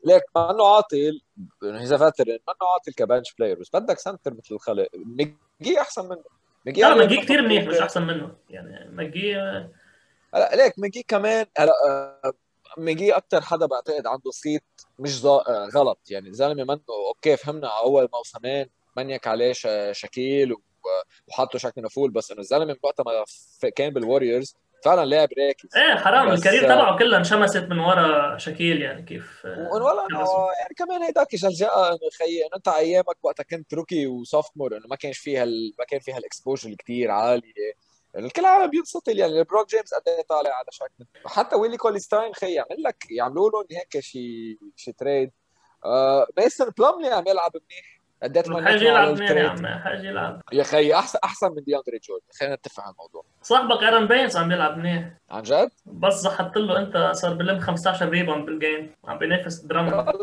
ليك 0.05 0.23
ما 0.35 0.51
انه 0.51 0.67
عاطل 0.67 1.21
إذا 1.63 1.97
veteran 1.97 2.39
ما 2.47 2.53
انه 2.61 2.69
عاطل 2.73 2.93
ك 2.93 3.00
bench 3.00 3.33
player 3.33 3.59
بس 3.59 3.69
بدك 3.73 3.99
center 3.99 4.33
مثل 4.33 4.55
الخلق 4.55 4.87
ميجي 4.95 5.81
أحسن 5.81 6.05
منه 6.05 6.23
ميجي 6.65 6.81
لا 6.81 6.95
ماجي 6.95 7.17
كثير 7.17 7.41
منيح 7.41 7.63
مفروض- 7.63 7.77
أحسن 7.81 8.01
منه. 8.07 8.35
يعني 8.49 8.89
ماجي 8.91 9.35
هلا 10.33 10.55
ليك 10.55 10.79
ميجي 10.79 11.03
كمان 11.07 11.45
هلا 11.57 11.71
آه، 11.87 12.33
ميجي 12.77 13.11
أكثر 13.13 13.41
حدا 13.41 13.65
بعتقد 13.65 14.07
عنده 14.07 14.31
صيت 14.31 14.63
مش 14.99 15.25
آه، 15.25 15.69
غلط. 15.75 15.99
يعني 16.09 16.29
الزلمة 16.29 16.63
منه 16.63 16.79
okay 17.07 17.37
فهمنا 17.37 17.67
أول 17.67 18.09
موسمين 18.13 18.69
منيك 18.97 19.27
عليه 19.27 19.53
شكيل 19.91 20.53
و- 20.53 20.61
وحطه 21.27 21.59
Shaqtin' 21.59 21.89
a 21.89 21.93
Fool 21.93 22.11
بس 22.11 22.31
إنه 22.31 22.39
الزلمة 22.39 22.65
من 22.65 22.75
وقت 22.83 23.01
ما 23.01 23.23
كان 23.75 23.93
بال 23.93 24.05
Warriors 24.05 24.55
فعلا 24.85 25.05
لعب 25.05 25.29
راكز 25.37 25.69
إيه 25.77 25.95
حرام. 25.95 26.29
ال 26.31 26.36
career 26.36 26.63
تبعه 26.63 26.97
كلها 26.97 27.19
انشمست 27.19 27.57
من 27.57 27.79
ورا 27.79 28.37
شكيل 28.37 28.81
يعني 28.81 29.01
كيف 29.01 29.45
ولا 29.45 30.05
انه 30.11 30.19
يعني 30.59 30.73
كمان 30.77 31.03
هيداك 31.03 31.35
جلجأة 31.35 31.87
إنه 31.89 32.09
خيي 32.19 32.41
إنه 32.45 32.55
أنت 32.55 32.67
أيامك 32.67 33.15
وقتها 33.23 33.43
كنت 33.43 33.73
rookie 33.73 34.07
و 34.07 34.51
sophomore 34.55 34.77
إنه 34.77 34.87
ما 34.87 34.95
كانش 34.95 35.17
فيها 35.17 35.43
ال... 35.43 35.73
ما 35.79 35.85
كان 35.85 35.99
فيها 35.99 36.17
ال 36.17 36.23
exposure 36.23 36.73
كثير 36.73 37.11
عالية. 37.11 37.53
يعني 38.13 38.25
الكل 38.25 38.45
عالم 38.45 38.69
بينسطل 38.69 39.19
يعني 39.19 39.43
بروك 39.43 39.69
جيمس 39.69 39.93
قد 39.93 40.01
إيه 40.07 40.21
طالع 40.29 40.49
على 40.55 40.67
شكل. 40.69 41.05
حتى 41.25 41.55
ويلي 41.55 41.77
كوليستاين 41.77 42.33
خي 42.33 42.53
يعمل 42.53 42.83
لك 42.83 43.11
يعملوا 43.11 43.49
لهم 43.51 43.65
هيك 43.71 43.99
شي 43.99 44.57
شي 44.75 44.91
trade 44.91 45.31
آه 45.85 46.27
ميسن 46.37 46.69
بلوملي 46.77 47.07
عم 47.07 47.23
يلعب 47.27 47.51
منيح. 47.55 47.98
له 48.23 48.61
على 48.61 48.85
يلعب 48.85 49.07
منيح 49.07 49.31
يا 49.31 49.49
عم؟ 49.49 49.67
حاجي 49.67 50.07
يلعب. 50.07 50.41
يا 50.51 50.63
خي 50.63 50.93
احسن 50.93 51.19
أحسن 51.23 51.51
من 51.51 51.63
دياندري 51.63 51.99
جوردن 52.03 52.25
خلينا 52.39 52.55
نتفق 52.55 52.83
على 52.83 52.91
الموضوع. 52.91 53.23
صاحبك 53.41 53.83
ايرن 53.83 54.07
بينز 54.07 54.37
عم 54.37 54.51
يلعب 54.51 54.77
منيح. 54.77 55.09
عن 55.29 55.43
جد؟ 55.43 55.71
بس 55.85 56.13
زحطت 56.13 56.57
له 56.57 56.79
أنت 56.79 57.11
صار 57.13 57.33
بلم 57.33 57.59
15 57.59 58.09
ريباوند 58.09 58.45
بالجيم 58.45 58.95
عم 59.05 59.17
بينافس 59.17 59.55
دراما 59.55 60.13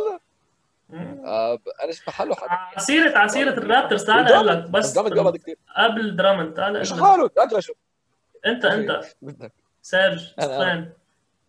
آه 1.24 1.58
أنا 1.82 1.88
مش 1.88 2.08
محله 2.08 2.34
حدا 2.34 2.50
عسيرة 2.50 3.18
عسيرة 3.18 3.50
الرابترز. 3.50 4.04
تعال 4.04 4.32
أقول 4.32 4.46
لك 4.46 4.70
بس 4.70 4.98
قبل 4.98 6.16
درامند 6.16 6.54
تعال 6.54 6.80
مش. 6.80 6.92
حاله 6.92 7.30
أجل 7.38 7.62
شو 7.62 7.72
أنت. 8.46 8.64
انت 8.64 9.00
سيرج 9.82 10.32
سترين 10.40 10.92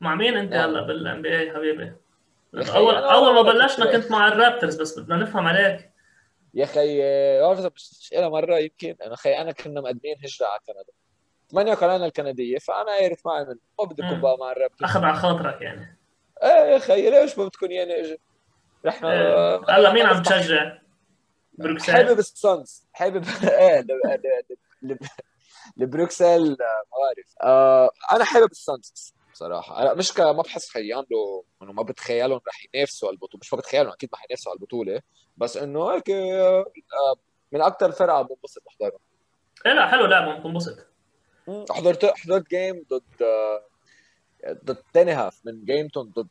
مع 0.01 0.15
مين 0.15 0.37
أنت. 0.37 0.53
هلا 0.53 0.81
بالان 0.81 1.21
بي 1.21 1.39
اي 1.39 1.53
حبيبي؟ 1.55 1.93
اول 2.55 2.95
أول 2.95 3.33
ما 3.35 3.41
بلشنا 3.41 3.91
كنت 3.91 4.11
مع 4.11 4.27
الرابترز 4.27 4.81
بس 4.81 4.99
بدنا 4.99 5.15
نفهم 5.17 5.47
عليك. 5.47 5.89
يا 6.53 6.63
أخي 6.63 6.99
آه، 7.03 7.41
بعرف 7.41 7.59
اذا 7.59 7.71
مش 7.75 8.09
إلها 8.13 8.29
مره 8.29 8.59
يمكن 8.59 8.95
أنا 9.05 9.13
أخي 9.13 9.37
انا 9.37 9.51
كنا 9.51 9.81
مقدمين 9.81 10.15
هجره 10.23 10.47
على 10.47 10.59
كندا 10.67 10.93
8 11.51 11.73
قناه 11.73 12.05
الكنديه 12.05 12.57
فانا 12.57 12.91
عارف 12.91 13.25
معي 13.25 13.45
من 13.45 13.55
ما 13.79 13.85
بدكم 13.85 14.13
مم. 14.13 14.21
بقى 14.21 14.37
مع 14.37 14.51
الرابترز 14.51 14.89
اخذ 14.89 15.03
على 15.03 15.17
خاطرك 15.17 15.61
يعني 15.61 15.97
إيه 16.43 16.49
يا 16.49 16.77
أخي 16.77 17.09
ليش 17.09 17.37
ما 17.37 17.45
بدكم 17.45 17.71
ياني 17.71 17.99
أجي 17.99 18.19
رحنا 18.85 19.11
إيه. 19.13 19.61
هلا 19.69 19.93
مين 19.93 20.05
عم 20.05 20.21
تشجع؟ 20.21 20.77
بروكسل 21.53 21.91
حابب 21.93 22.19
السانز 22.19 22.87
حابب 22.93 23.25
إيه 23.43 23.85
لبروكلين 25.77 26.57
آه، 26.61 26.83
ما 26.91 26.97
بعرف 26.99 27.35
آه، 27.43 27.91
أنا 28.15 28.23
حابب 28.23 28.51
ال 28.51 28.64
Suns 28.64 29.15
بصراحة. 29.37 29.81
أنا 29.81 29.93
مش 29.93 30.13
ك... 30.13 30.19
ما 30.19 30.41
بحس 30.41 30.69
حيعملوا 30.69 31.43
إنه 31.61 31.71
ما 31.71 31.83
بتخيلهم 31.83 32.41
رح 32.47 32.65
ينافسوا 32.73 33.07
على 33.07 33.13
البطولة. 33.15 33.39
مش 33.41 33.53
ما 33.53 33.59
بتخيلهم 33.59 33.91
أكيد 33.91 34.09
ما 34.13 34.17
حينافسوا 34.17 34.51
على 34.51 34.57
البطولة. 34.57 35.01
بس 35.37 35.57
إنه 35.57 35.89
هيك 35.93 36.09
آه، 36.09 36.59
آه، 36.59 37.15
من 37.51 37.61
أكثر 37.61 37.91
فرقة 37.91 38.21
بنبسط 38.21 38.61
بحضرهم 38.65 38.99
إيه 39.65 39.73
لا 39.73 39.87
حلو 39.87 40.05
لعبهم 40.05 40.39
بتنبسط 40.39 40.87
حضرت 41.71 42.05
حضرت 42.05 42.49
game 42.49 42.85
ضد 42.89 43.21
آه، 43.21 43.63
ضد 44.65 44.83
تاني 44.93 45.11
half 45.11 45.41
من 45.45 45.65
game 45.65 45.93
تون 45.93 46.13
ضد 46.15 46.27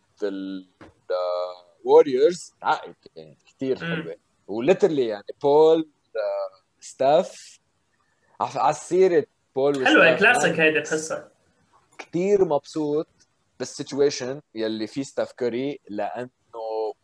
ال 1.85 1.93
Warriors 1.93 2.55
عقد 2.63 2.95
كانت 3.17 3.43
كثير. 3.43 3.79
حلوة. 3.79 4.17
و 4.49 4.55
literally 4.55 5.07
يعني 5.07 5.25
بول 5.43 5.89
آه، 6.17 6.61
ستاف 6.81 7.59
على 8.41 8.71
السيره 8.71 9.27
بول 9.55 9.87
حلوة 9.87 10.17
كلاسيك 10.17 10.61
هيدي 10.61 10.79
بحسها 10.81 11.36
كثير 11.99 12.45
مبسوط 12.45 13.09
بال 13.59 13.74
situation 13.74 14.41
يلي 14.55 14.87
فيه 14.87 15.03
ستاف 15.03 15.33
كوري 15.33 15.81
لأنه 15.89 16.29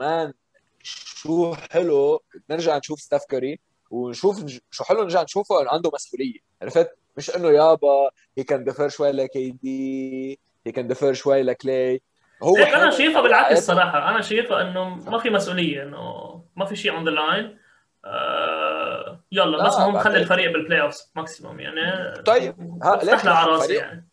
man 0.01 0.33
شو 0.83 1.55
حلو 1.55 2.23
نرجع 2.51 2.77
نشوف 2.77 3.01
ستاف 3.01 3.25
كوري 3.31 3.61
ونشوف 3.91 4.45
شو 4.71 4.85
حلو 4.85 5.03
نرجع 5.03 5.23
نشوفه 5.23 5.61
إنه 5.63 5.71
عنده 5.71 5.91
مسؤولية. 5.95 6.39
عرفت؟ 6.63 6.91
مش 7.17 7.37
إنه 7.37 7.49
يابا 7.51 8.11
هي 8.39 8.45
كان 8.45 8.65
defer 8.65 8.89
شوي 8.89 9.13
ل 9.13 9.51
KD 9.51 10.39
هي 10.67 10.73
كان 10.73 10.89
defer 10.89 11.13
شوي 11.13 11.43
لكلاي 11.43 12.03
هو 12.43 12.57
هيك 12.57 12.69
أنا 12.69 12.79
حلو. 12.83 12.91
شايفها 12.91 13.21
بالعكس. 13.21 13.67
صراحة. 13.67 14.11
أنا 14.11 14.21
شايفها 14.21 14.61
إنه 14.63 14.85
ما 14.95 15.19
في 15.19 15.31
مسؤولية 15.31 15.83
إنه 15.83 16.45
ما 16.57 16.65
في 16.65 16.77
شيء 16.77 16.93
on 16.93 17.05
the 17.05 17.11
line 17.11 17.59
يلا 19.33 19.57
لا، 19.57 19.67
بس 19.67 19.75
المهم 19.75 19.99
خلي. 19.99 20.17
الفريق 20.17 20.53
بال 20.53 20.81
playoff 20.81 20.97
maximum 21.17 21.61
يعني 21.61 22.13
طيب، 22.23 22.79
ها، 22.83 23.01
ليش 23.05 23.27
على؟ 23.27 23.51
راسي 23.51 23.75
يعني. 23.75 24.09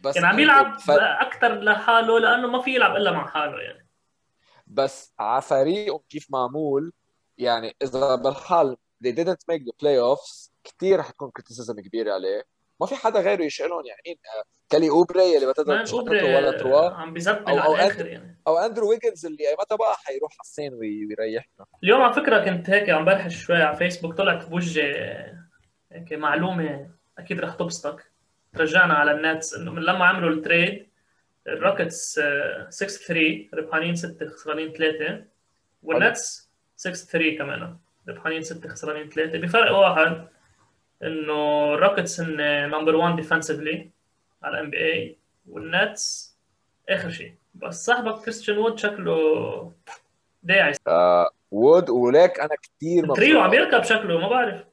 بس 0.00 0.16
يعني 0.16 0.28
عم 0.28 0.38
يلعب 0.38 0.78
ف... 0.78 0.90
أكثر 0.90 1.60
لحاله 1.60 2.18
لأنه 2.18 2.48
ما 2.48 2.62
في 2.62 2.74
يلعب 2.74 2.96
إلا 2.96 3.10
مع 3.10 3.26
حاله 3.26 3.60
يعني. 3.60 3.88
بس 4.66 5.14
على 5.18 5.42
فريقهم 5.42 6.00
كيف 6.08 6.26
معمول 6.30 6.92
يعني 7.38 7.76
إذا 7.82 8.14
بالحال 8.14 8.76
they 9.04 9.10
didn't 9.12 9.52
make 9.52 9.60
the 9.62 9.72
playoffs 9.82 10.50
كثير 10.64 11.02
حتكون 11.02 11.30
criticism 11.30 11.80
كبير 11.80 12.10
عليه. 12.12 12.42
ما 12.80 12.86
في 12.86 12.96
حدا 12.96 13.20
غيره 13.20 13.42
يشيلهم 13.44 13.86
يعني. 13.86 14.00
مين 14.06 14.16
كالي 14.68 14.90
أوبري 14.90 15.34
اللي 15.36 15.46
ما 15.46 15.52
تقدر 15.52 15.74
ولا 16.36 16.50
تروا 16.50 16.90
عم 16.90 17.14
أو 17.48 17.58
على 17.58 17.74
الآخر 17.74 18.06
يعني. 18.06 18.40
أو 18.46 18.58
أندرو 18.58 18.90
ويجنز 18.90 19.26
اللي 19.26 19.44
متى 19.60 19.76
بقى 19.76 19.94
حيروح 19.96 20.32
على 20.32 20.40
الصين 20.40 20.74
وي- 20.74 21.06
ويريحنا 21.06 21.66
اليوم 21.84 22.00
على 22.00 22.12
فكرة 22.14 22.44
كنت 22.44 22.70
هيك 22.70 22.90
عم 22.90 23.04
برحش 23.04 23.36
شوي 23.36 23.62
على 23.62 23.76
فيسبوك 23.76 24.14
طلعت 24.14 24.44
بوجهي 24.48 25.32
هيك 25.92 26.12
معلومة 26.12 26.90
أكيد 27.18 27.40
رح 27.40 27.54
تبسطك. 27.54 28.07
رجعنا 28.60 28.94
على 28.94 29.12
ال 29.12 29.20
Nets 29.20 29.54
إنه 29.54 29.72
من 29.72 29.82
لما 29.82 30.04
عملوا 30.04 30.30
ال 30.30 30.39
trade 30.39 30.86
ال 31.46 31.55
Rockets 31.55 32.20
6 32.68 32.86
3 32.86 33.48
ربحانين 33.54 33.96
6 33.96 34.28
خسرانين 34.28 34.72
3 34.72 35.24
وال 35.82 36.05
Nets 36.05 36.50
6 36.76 36.92
3 36.92 37.38
كمان 37.38 37.76
ربحانين 38.08 38.42
6 38.42 38.68
خسرانين 38.68 39.08
3 39.08 39.38
بفرق 39.38 39.76
واحد 39.76 40.28
إنه 41.02 41.74
ال 41.74 41.80
Rockets 41.80 42.20
هن 42.20 42.70
number 42.70 42.96
1 42.96 43.16
defensively 43.16 43.90
على 44.42 44.60
NBA 44.60 45.16
وال 45.48 45.77
Nets 45.77 46.36
آخر 46.88 47.10
شيء. 47.10 47.34
بس 47.54 47.84
صاحبك 47.84 48.22
كريستيان 48.24 48.58
وود 48.58 48.78
شكله 48.78 49.72
داعي. 50.42 50.72
وود 51.50 51.90
وليك 51.90 52.40
أنا 52.40 52.54
كثير 52.62 53.02
مبسوط. 53.02 53.16
تريو 53.16 53.40
عم 53.40 53.54
يركب 53.54 53.82
شكله 53.82 54.18
ما 54.20 54.28
بعرف. 54.28 54.64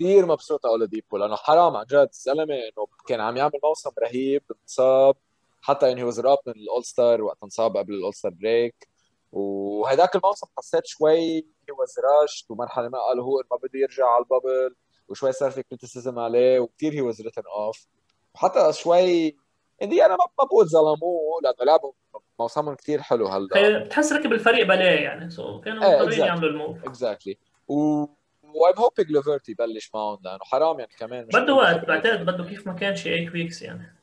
كثير 0.00 0.26
مبسوط 0.26 0.66
أولاديبو 0.66 1.16
لأنه 1.16 1.36
حرام 1.36 1.76
عن 1.76 1.84
جد 1.84 2.08
الزلمه 2.12 2.54
إنه 2.54 2.86
كان 3.06 3.20
عم 3.20 3.36
يعمل 3.36 3.60
موسم 3.64 3.90
رهيب 4.02 4.42
انصاب 4.62 5.16
حتى 5.62 5.88
يعني 5.88 6.00
he 6.00 6.04
was 6.04 6.20
من 6.20 6.52
ال 6.56 6.84
All-Star 6.84 7.22
وقت 7.22 7.38
انصاب 7.44 7.76
قبل 7.76 7.94
ال 7.94 8.14
All-Star 8.14 8.30
break 8.30 8.88
وهداك 9.32 10.16
الموسم 10.16 10.46
حسيت 10.58 10.86
شوي 10.86 11.36
he 11.36 11.72
was 11.78 11.94
rushed 11.98 12.50
ومرحلة 12.50 12.88
ما 12.88 12.98
قال 12.98 13.20
هو 13.20 13.42
ما 13.50 13.56
بده 13.56 13.78
يرجع 13.78 14.06
على 14.06 14.24
ال 14.24 14.31
bubble 14.31 14.74
وشوي 15.08 15.32
صار 15.32 15.50
في 15.50 15.62
criticism 15.62 16.18
عليه 16.18 16.60
وكثير 16.60 16.92
he 16.92 17.00
was 17.00 17.20
written 17.22 17.42
off 17.56 17.86
وحتى 18.34 18.72
شوي 18.72 19.36
اندي 19.82 20.04
أنا 20.04 20.16
ما 20.16 20.44
بقول 20.44 20.68
ظلموه 20.68 21.40
لأنه 21.42 21.56
لعبوا 21.66 21.92
موسمهم 22.40 22.74
كثير 22.74 23.02
حلو 23.02 23.26
هلأ. 23.28 23.84
بتحس 23.84 24.12
ركب 24.12 24.32
الفريق 24.32 24.66
play 24.66 25.02
يعني 25.02 25.30
so 25.30 25.60
كانوا 25.60 25.84
إيه، 25.84 25.98
مضطرين 25.98 26.18
exactly. 26.18 26.26
يعملوا 26.26 26.50
ال 26.50 26.56
move. 26.56 26.84
exactly 26.84 27.38
و 27.68 28.06
I'm 28.54 28.76
hoping 28.78 29.10
ليفرت 29.10 29.48
يبلش 29.48 29.90
معهم 29.94 30.18
لأنه 30.24 30.38
حرام 30.42 30.78
يعني 30.78 30.92
كمان 30.98 31.24
بده 31.24 31.54
وقت. 31.54 31.84
بعتقد 31.84 32.26
بده 32.26 32.44
كيف 32.44 32.66
ما 32.66 32.72
كان 32.72 32.96
شي 32.96 33.16
8 33.16 33.30
weeks 33.30 33.62
يعني 33.62 33.96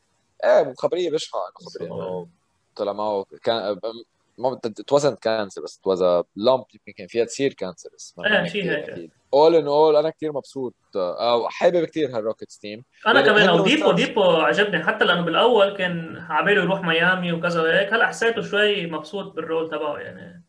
إيه 0.43 0.73
خبرية 0.77 1.11
بشعه 1.11 1.39
انه 1.39 1.69
خبريه. 1.69 1.87
إنه 1.95 2.27
طلع 2.75 2.93
معه 2.93 3.25
كان 3.43 3.79
ما 4.37 4.59
it 4.65 4.93
wasn't 4.93 5.19
cancer 5.19 5.61
بس 5.61 5.77
it 5.79 5.87
was 5.87 6.03
lump 6.35 6.63
يمكن 6.73 6.91
كان 6.97 7.07
فيها 7.07 7.25
تصير 7.25 7.53
cancer 7.53 7.89
بس 7.95 8.15
إيه، 8.25 8.45
شي 8.47 8.69
هيك. 8.69 9.11
all 9.33 9.55
in 9.55 9.67
all 9.67 9.95
أنا 9.95 10.09
كثير 10.09 10.31
مبسوط 10.31 10.73
أو 10.95 11.49
حابب 11.49 11.85
كثير 11.85 12.17
هال 12.17 12.27
Rockets 12.27 12.59
team 12.59 12.83
أنا 13.07 13.21
كمان 13.21 13.49
وديبو 13.49 13.89
وستارز. 13.89 14.03
ديبو 14.07 14.23
عجبني 14.23 14.83
حتى 14.83 15.05
لأنه 15.05 15.21
بالأول 15.21 15.77
كان 15.77 16.17
عباله 16.29 16.61
يروح 16.61 16.81
ميامي 16.81 17.33
وكذا 17.33 17.61
وهيك 17.61 17.93
هلأ 17.93 18.07
حسيته 18.07 18.41
شوي 18.41 18.87
مبسوط 18.87 19.35
بال 19.35 19.47
role 19.47 19.69
تبعه 19.69 19.97
يعني 19.97 20.43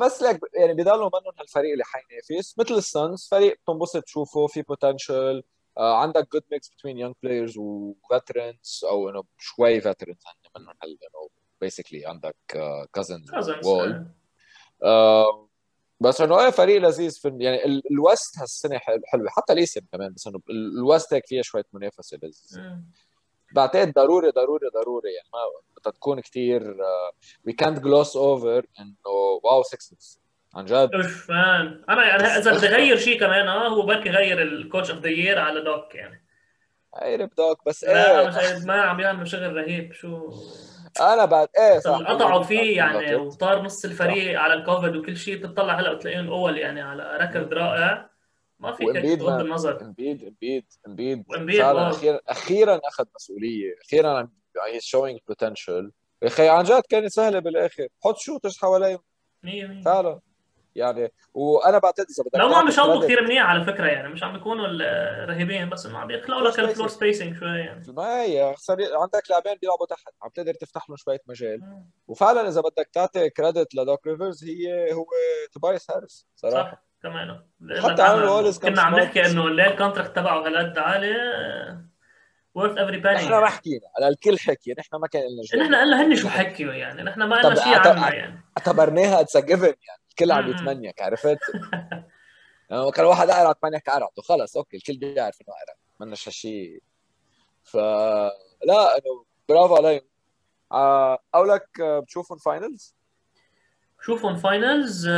بس 0.00 0.22
لك 0.22 0.40
يعني 0.54 0.74
بضلوا 0.74 1.10
منهم 1.20 1.32
هالفريق 1.38 1.72
اللي 1.72 1.84
حينافس. 1.84 2.58
مثل 2.58 2.74
ال 2.74 2.85
Suns 2.85 3.28
فريق 3.30 3.58
بتنبسط 3.62 4.02
تشوفه 4.02 4.46
في 4.46 4.62
potential 4.62 5.42
آه 5.78 5.96
عندك 5.96 6.32
good 6.32 6.42
mix 6.52 6.68
between 6.68 6.98
young 6.98 7.14
players 7.22 7.58
و 7.58 7.72
veterans 7.72 8.84
أو 8.90 9.08
إنه 9.08 9.22
شوي 9.38 9.80
veterans 9.80 10.16
منهم 10.58 10.74
هل 10.82 10.88
انه 10.88 11.28
بيسكلي 11.60 12.06
عندك 12.06 12.36
كازنز 12.92 13.30
وول 13.66 14.06
بس 16.00 16.20
إنه 16.20 16.40
إيه 16.40 16.50
فريق 16.50 16.80
لذيذ 16.80 17.20
في 17.20 17.36
يعني 17.40 17.82
الوست 17.90 18.38
هالسنة 18.38 18.78
حلوة. 18.78 19.28
حتى 19.28 19.54
ليسن 19.54 19.80
كمان 19.92 20.12
بس 20.12 20.26
إنه 20.26 20.40
الوست 20.50 21.14
هيك 21.14 21.26
فيها 21.26 21.42
شوية 21.42 21.64
منافسة 21.72 22.18
لذيذه 22.22 22.80
بعتقد 23.54 23.92
ضروري 23.92 24.30
ضروري 24.30 24.68
ضروري 24.74 25.08
يعني. 25.12 25.28
ما 25.32 25.38
بدها 25.80 25.92
تكون 25.92 26.20
كثير 26.20 26.76
وي 27.46 27.52
كانت 27.52 27.78
جلوس 27.78 28.16
اوفر 28.16 28.66
إنه 28.80 29.14
واو 29.44 29.62
سكسز 29.62 30.20
عن 30.54 30.64
جد. 30.64 30.90
مش 30.94 31.06
فان 31.06 31.84
أنا 31.88 32.06
يعني 32.06 32.22
إذا 32.22 32.56
بدي 32.56 32.66
أغير 32.68 32.96
شيء 32.96 33.20
كمان 33.20 33.48
آه 33.48 33.68
هو 33.68 33.82
بركي 33.82 34.10
غير 34.10 34.42
الكوتش 34.42 34.90
اوف 34.90 34.98
ذا 34.98 35.08
يير 35.08 35.38
على 35.38 35.60
دوك 35.60 35.94
يعني. 35.94 36.24
غير 37.02 37.24
دوك 37.24 37.66
بس 37.66 37.84
إيه. 37.84 38.64
ما 38.66 38.80
عم 38.80 39.00
يعمل 39.00 39.28
شغل 39.28 39.56
رهيب 39.56 39.92
شو؟ 39.92 40.32
أنا 41.00 41.24
بعد 41.24 41.48
إيه 41.58 41.78
صح. 41.78 41.98
قطعوا 41.98 42.42
فيه 42.42 42.76
يعني 42.76 43.14
وطار 43.14 43.62
نص 43.62 43.84
الفريق. 43.84 44.40
على 44.40 44.54
الكوفيد 44.54 44.96
وكل 44.96 45.16
شيء 45.16 45.36
بتطلع 45.36 45.74
هلا 45.80 45.92
بتلاقيهم 45.92 46.28
أول 46.28 46.58
يعني 46.58 46.82
على 46.82 47.18
ركض 47.20 47.52
رائع. 47.52 48.15
ما 48.60 48.72
في 48.72 48.84
هيك 48.84 49.18
بغض 49.18 49.40
النظر. 49.40 49.80
امبيد 49.80 50.24
امبيد 50.24 50.64
امبيد 50.86 51.24
فعلا 51.58 51.90
أخيرا 51.90 52.20
أخيرا 52.28 52.80
أخذ 52.84 53.04
مسؤولية. 53.14 53.74
أخيرا 53.84 54.28
he's 54.66 54.80
showing 54.80 55.18
potential 55.28 55.92
يا 56.22 56.28
أخي 56.28 56.48
عن 56.48 56.64
جد 56.64 56.82
كانت 56.88 57.06
سهلة 57.06 57.38
بالآخر. 57.38 57.88
حط 58.04 58.16
shooters 58.16 58.58
حواليهم. 58.58 59.02
100 59.42 59.82
فعلا. 59.82 60.20
يعني 60.74 61.12
وأنا 61.34 61.78
بعتقد 61.78 62.06
إذا 62.10 62.24
بدك 62.24 62.38
لو 62.38 62.48
ما 62.48 62.56
عم 62.56 62.68
يشوطوا 62.68 63.04
كثير 63.04 63.22
منيح 63.22 63.46
على 63.46 63.64
فكرة 63.64 63.86
يعني. 63.86 64.08
مش 64.08 64.22
عم 64.22 64.36
يكونوا 64.36 64.66
رهيبين 65.24 65.70
بس 65.70 65.86
إنه 65.86 65.98
عم 65.98 66.10
يخلقوا 66.10 66.48
لك 66.48 66.60
ال 66.60 66.65
floor 66.65 66.88
spacing 66.88 67.36
شوي 67.36 67.58
يعني. 67.58 67.82
ما 67.88 68.22
هي 68.22 68.54
عندك 68.80 69.30
لاعبين 69.30 69.54
بيلعبوا 69.62 69.86
تحت. 69.86 70.12
عم 70.22 70.30
تقدر 70.34 70.54
تفتح 70.54 70.88
لهم 70.88 70.96
شوية 70.96 71.20
مجال. 71.26 71.60
وفعلا 72.08 72.48
إذا 72.48 72.60
بدك 72.60 72.88
تعطي 72.92 73.30
credit 73.30 73.74
لدوك 73.74 74.06
ريفرز 74.06 74.44
هي 74.44 74.92
هو 74.92 75.06
توبايس 75.52 75.90
هاريس 75.90 76.26
صراحة. 76.36 76.70
صح. 76.70 76.82
كمان 77.06 77.40
حتى 77.82 78.02
عملوا 78.02 78.52
كنا 78.52 78.82
عم 78.82 78.96
نحكي 78.96 79.26
إنه 79.26 79.50
ليه 79.50 79.66
ال 79.66 79.72
contract 79.72 80.16
تبعه 80.16 80.46
هالقد 80.46 80.78
عالي. 80.78 81.14
worth 82.54 82.78
every 82.78 82.98
penny 82.98 83.16
نحن 83.16 83.30
ما 83.30 83.46
حكينا. 83.46 83.86
على 83.96 84.08
الكل 84.08 84.38
حكي. 84.38 84.74
نحن 84.78 84.96
ما 84.96 85.06
كان 85.06 85.22
لنا 85.22 85.64
نحن 85.64 85.74
قلنا 85.74 86.02
هن 86.02 86.16
شو 86.16 86.28
حكيوا 86.28 86.72
يعني. 86.72 87.02
نحن 87.02 87.22
ما 87.22 87.36
قلنا 87.36 87.54
شيء 87.54 87.88
عنها 87.88 88.14
يعني. 88.14 88.44
اعتبرناها 88.58 89.20
it's 89.20 89.36
given 89.36 89.64
يعني. 89.64 90.02
الكل 90.10 90.32
عم 90.32 90.50
يتمنيك 90.50 91.02
عرفت؟ 91.02 91.38
لما 92.70 92.90
كان 92.90 93.04
واحد 93.04 93.30
قاعد 93.30 93.46
عم 93.46 93.50
يتمنيك 93.50 93.90
قرعته 93.90 94.22
خلص 94.22 94.56
أوكي 94.56 94.76
الكل 94.76 94.96
بيعرف 94.96 95.36
إنه 95.40 95.54
قرع 95.54 95.76
منش 96.00 96.28
هالشيء. 96.28 96.82
ف 97.64 97.76
لا 98.66 98.98
إنه 98.98 99.24
برافو 99.48 99.76
عليهم. 99.76 100.00
آه، 100.72 101.18
أقول 101.34 101.60
بتشوفهم 101.80 102.38
finals؟ 102.38 102.95
بشوفهم 104.06 104.36
finals 104.36 105.08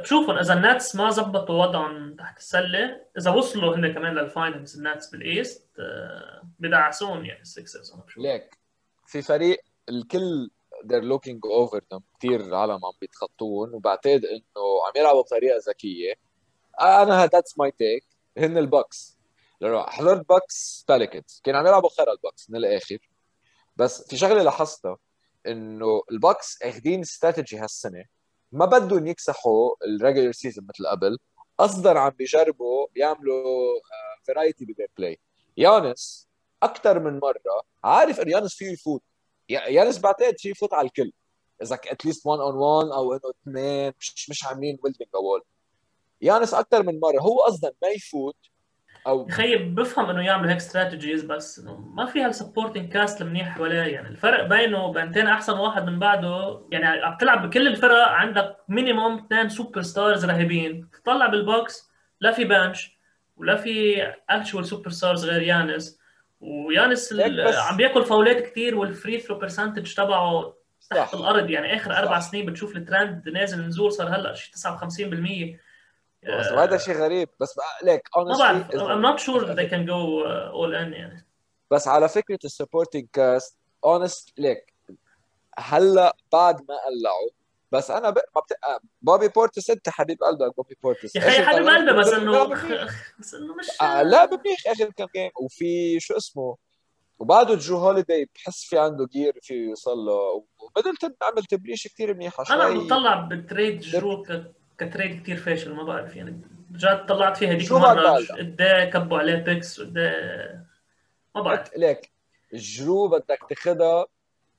بشوفهم 0.00 0.38
إذا 0.38 0.54
الناتس 0.54 0.96
ما 0.96 1.10
زبطوا 1.10 1.66
وضعهم 1.66 2.16
تحت 2.16 2.38
السلة 2.38 3.00
إذا 3.18 3.30
وصلوا 3.30 3.76
هن 3.76 3.92
كمان 3.92 4.14
لل 4.14 4.30
finals 4.30 4.76
الناتس 4.76 5.10
بال 5.10 5.29
East 5.29 5.66
آه، 5.78 6.42
بدعسون 6.58 7.26
يعني 7.26 7.40
السكسرز 7.40 7.92
أنا 7.92 8.02
بشوف. 8.02 8.24
ليك 8.24 8.58
في 9.06 9.22
فريق 9.22 9.60
الكل 9.88 10.50
they're 10.84 11.04
looking 11.14 11.40
over 11.60 11.80
them 11.94 12.00
كثير 12.18 12.54
عالم 12.54 12.72
عم 12.72 12.92
بيتخطون 13.00 13.74
وبعتقد 13.74 14.24
إنه 14.24 14.86
عم 14.86 14.92
يلعبوا 14.96 15.22
بطريقة 15.22 15.60
ذكية. 15.68 16.14
أنا 16.80 17.26
that's 17.26 17.58
my 17.58 17.70
take 17.70 18.04
هن 18.38 18.58
البكس 18.58 19.18
حضرت 19.86 20.28
بكس 20.28 20.84
باليكنز 20.88 21.40
كانوا 21.44 21.60
عم 21.60 21.66
يلعبوا 21.66 21.90
خير 21.96 22.12
البكس 22.12 22.50
من 22.50 22.56
الآخر. 22.56 22.98
بس 23.76 24.08
في 24.08 24.16
شغلة 24.16 24.42
لاحظتها 24.42 24.96
إنه 25.46 26.02
البكس 26.10 26.62
اخذين 26.62 27.00
استراتيجي 27.00 27.58
هالسنة. 27.58 28.15
ما 28.52 28.64
بدهم 28.64 29.06
يكسحوا 29.06 29.70
ال 29.84 29.90
regular 29.90 30.32
season 30.32 30.66
مثل 30.68 30.86
قبل. 30.86 31.18
قصدا 31.58 31.98
عم 31.98 32.10
بيجربوا 32.10 32.86
يعملوا 32.96 33.80
variety 34.22 34.64
ب 34.64 34.68
their 34.68 34.90
play 34.98 35.18
يانس 35.56 36.28
أكثر 36.62 36.98
من 36.98 37.18
مرة 37.18 37.62
عارف 37.84 38.20
انه 38.20 38.32
يانس 38.32 38.54
فيه 38.54 38.66
يفوت. 38.72 39.02
يانس 39.48 39.98
بعتقد 39.98 40.34
فيه 40.38 40.50
يفوت 40.50 40.74
على 40.74 40.86
الكل. 40.86 41.12
إذا 41.62 41.74
at 41.74 41.89
least 41.89 42.26
1 42.26 42.40
on 42.40 42.54
1 42.54 42.88
أو 42.88 43.12
إنه 43.12 43.30
اثنين. 43.42 43.92
مش 44.00 44.30
مش 44.30 44.44
عاملين 44.44 44.78
building 44.82 45.10
wall 45.14 45.42
يانس 46.22 46.54
أكثر 46.54 46.82
من 46.82 47.00
مرة. 47.00 47.20
هو 47.20 47.40
قصدا 47.40 47.72
ما 47.82 47.88
يفوت 47.88 48.36
أو 49.06 49.28
خيي 49.28 49.74
بفهم 49.74 50.10
إنه 50.10 50.26
يعملوا 50.26 50.50
هيك 50.50 50.56
strategies 50.56 51.24
بس 51.24 51.66
ما 51.94 52.06
في 52.06 52.22
هال 52.22 52.34
supporting 52.34 52.92
cast 52.92 53.22
المنيح 53.22 53.48
حواليه. 53.48 53.82
يعني 53.82 54.08
الفرق 54.08 54.46
بينه 54.46 54.84
وبين 54.84 55.26
أحسن 55.26 55.52
واحد 55.52 55.86
من 55.86 55.98
بعده. 55.98 56.60
يعني 56.72 56.86
عم 56.86 57.16
تلعب 57.16 57.48
بكل 57.48 57.66
الفرق 57.66 58.08
عندك 58.08 58.56
minimum 58.68 59.18
اثنين 59.18 59.48
superstars 59.48 60.24
رهيبين. 60.24 60.90
تطلع 61.04 61.26
بالبوكس 61.26 61.90
لا 62.20 62.32
في 62.32 62.44
bench 62.44 62.96
ولا 63.36 63.56
في 63.56 64.02
actual 64.30 64.66
superstars 64.66 65.24
غير 65.24 65.42
يانس 65.42 66.00
ويانس 66.40 67.14
عم 67.70 67.76
بياكل 67.76 68.04
فاولات 68.04 68.42
كثير 68.42 68.76
وال 68.76 68.90
free 68.90 69.18
throw 69.18 69.38
percentage 69.38 69.94
تبعه 69.94 70.56
تحت 70.90 71.14
الأرض. 71.14 71.50
يعني 71.50 71.76
آخر 71.76 71.96
أربع 71.96 72.20
سنين 72.20 72.46
بتشوف 72.46 72.76
الترند 72.76 73.28
نازل 73.28 73.66
نزول 73.66 73.92
صار 73.92 74.08
هلأ 74.08 74.34
شيء 74.34 74.54
59% 74.54 75.58
وهذا 76.28 76.76
شيء 76.76 76.94
غريب. 76.94 77.28
بس 77.40 77.54
ليك 77.82 78.08
ما 78.16 78.38
بعرف 78.38 78.70
I'm 78.70 79.02
not 79.02 79.20
sure 79.22 79.44
they 79.44 79.68
can 79.68 79.86
go 79.86 80.24
uh, 80.24 80.56
all 80.56 80.72
in 80.74 80.92
يعني. 80.92 81.26
بس 81.70 81.88
على 81.88 82.08
فكرة 82.08 82.38
ال 82.44 83.06
supporting 83.12 83.58
cast 83.84 84.38
honestly 84.38 84.74
هلا 85.58 86.16
بعد 86.32 86.54
ما 86.54 86.74
قلعوا 86.86 87.30
بس 87.72 87.90
أنا 87.90 88.10
ب... 88.10 88.14
ما 88.14 88.40
بت... 88.40 88.52
بوبي 89.02 89.28
بورتس 89.28 89.70
أنت 89.70 89.88
حبيب 89.88 90.18
قلبك 90.22 90.56
بوبي 90.56 90.76
بورتس. 90.82 91.16
يا 91.16 91.28
أخي 91.28 91.42
حبيب 91.44 91.68
قلبي 91.68 91.92
بس 91.98 92.08
إنه 92.08 92.44
بس 93.20 93.34
إنه 93.34 93.54
مش 93.54 93.66
آه 93.82 94.02
لا 94.02 94.26
منيح 94.26 94.58
آخر 94.66 94.90
كم 94.96 95.06
game 95.16 95.30
وفي 95.40 96.00
شو 96.00 96.16
اسمه 96.16 96.56
وبعده 97.18 97.54
جو 97.54 97.76
هوليداي 97.76 98.28
بحس 98.34 98.64
في 98.64 98.78
عنده 98.78 99.06
gear 99.06 99.38
في 99.42 99.54
يوصل 99.54 99.98
له. 99.98 100.44
وميدلتون 100.58 101.14
عمل 101.22 101.44
تبليش 101.44 101.88
كثير 101.88 102.14
منيحه 102.14 102.44
شوي. 102.44 102.56
أنا 102.56 102.68
مطلع 102.68 103.20
بتريد 103.20 103.80
جو 103.80 104.24
كتريد 104.78 105.22
كثير 105.22 105.36
فاشل 105.36 105.72
ما 105.72 105.82
بعرف 105.82 106.16
يعني 106.16 106.40
رجعت 106.74 107.08
طلعت 107.08 107.36
فيها 107.36 107.50
هذيك 107.50 107.72
مرة 107.72 108.18
قد 108.38 108.90
كبوا 108.92 109.18
عليه 109.18 109.34
بيكس 109.34 109.80
قد 109.80 109.98
ما 111.34 111.42
بعرف. 111.42 111.76
ليك 111.76 112.12
جرو 112.52 113.08
بدك 113.08 113.38
تاخذها 113.48 114.06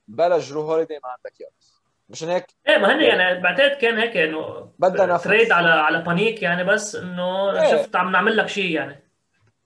بلا 0.07 0.39
جرو 0.39 0.61
هوليدي 0.61 0.93
ما 1.03 1.09
عندك 1.09 1.41
يانس 1.41 1.81
مشان 2.09 2.29
هيك؟ 2.29 2.45
إيه 2.67 2.77
ما 2.77 2.95
هن 2.95 3.01
يعني 3.01 3.41
بعتقد 3.41 3.77
كان 3.77 3.97
هيك 3.97 4.17
إنه 4.17 4.71
بدنا 4.79 5.17
تريد 5.17 5.51
على 5.51 5.69
على 5.69 6.01
بانيك 6.01 6.43
يعني 6.43 6.63
بس 6.63 6.95
إنه 6.95 7.51
إيه. 7.61 7.71
شفت 7.71 7.95
عم 7.95 8.11
نعمل 8.11 8.37
لك 8.37 8.47
شيء 8.47 8.71
يعني. 8.71 9.03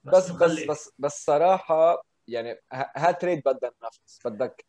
بس 0.04 0.30
بس 0.30 0.42
بس, 0.42 0.66
بس, 0.66 0.92
بس 0.98 1.24
صراحة 1.24 2.04
يعني 2.28 2.60
ها 2.72 3.12
تريد 3.12 3.42
بدها 3.46 3.72
نفس. 3.84 4.20
بدك 4.24 4.64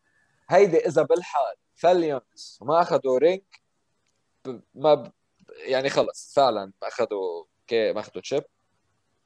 هيدي 0.50 0.78
إذا 0.86 1.02
بالحال 1.02 1.54
فاليونس 1.74 2.58
وما 2.62 2.80
اخذوا 2.80 3.18
رينج 3.18 3.42
ما 4.74 5.12
يعني 5.56 5.90
خلص 5.90 6.32
فعلا 6.36 6.72
أخذوا 6.82 7.44
كي 7.66 7.92
ما 7.92 8.00
أخذوا 8.00 8.22
تشيب 8.22 8.44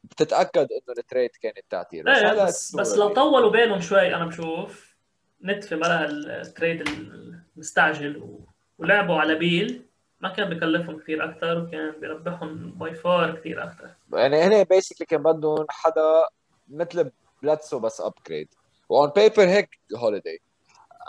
بتتأكد 0.05 0.69
إنه 0.73 0.95
التريد 0.99 1.31
كانت 1.31 1.65
تعتير 1.71 2.05
بس, 2.05 2.17
إيه 2.17 2.45
بس, 2.45 2.77
بس 2.77 2.95
لو 2.97 3.09
طولوا 3.09 3.51
بينهم 3.51 3.81
شوي 3.81 4.15
أنا 4.15 4.27
بشوف 4.27 4.97
نتفة 5.45 5.77
بلا 5.77 6.05
التريد 6.41 6.89
المستعجل 6.89 8.17
و... 8.17 8.41
ولعبوا 8.79 9.17
على 9.17 9.35
بيل. 9.35 9.85
ما 10.21 10.29
كان 10.29 10.51
بكلفهم 10.51 10.99
كثير 10.99 11.25
أكثر 11.25 11.59
وكان 11.59 12.01
بيربحهم 12.01 12.71
باي 12.71 12.95
فار 12.95 13.37
كثير 13.37 13.63
أكثر. 13.65 13.91
يعني 14.13 14.43
هنا 14.43 14.63
بيسكلي 14.63 15.07
كان 15.07 15.23
بدهم 15.23 15.67
حدا 15.71 16.27
مثل 16.69 17.11
بلاتسو 17.43 17.79
بس 17.79 18.01
upgrade 18.01 18.55
on 18.89 19.11
paper 19.11 19.49
هيك 19.49 19.69
هوليداي 19.97 20.41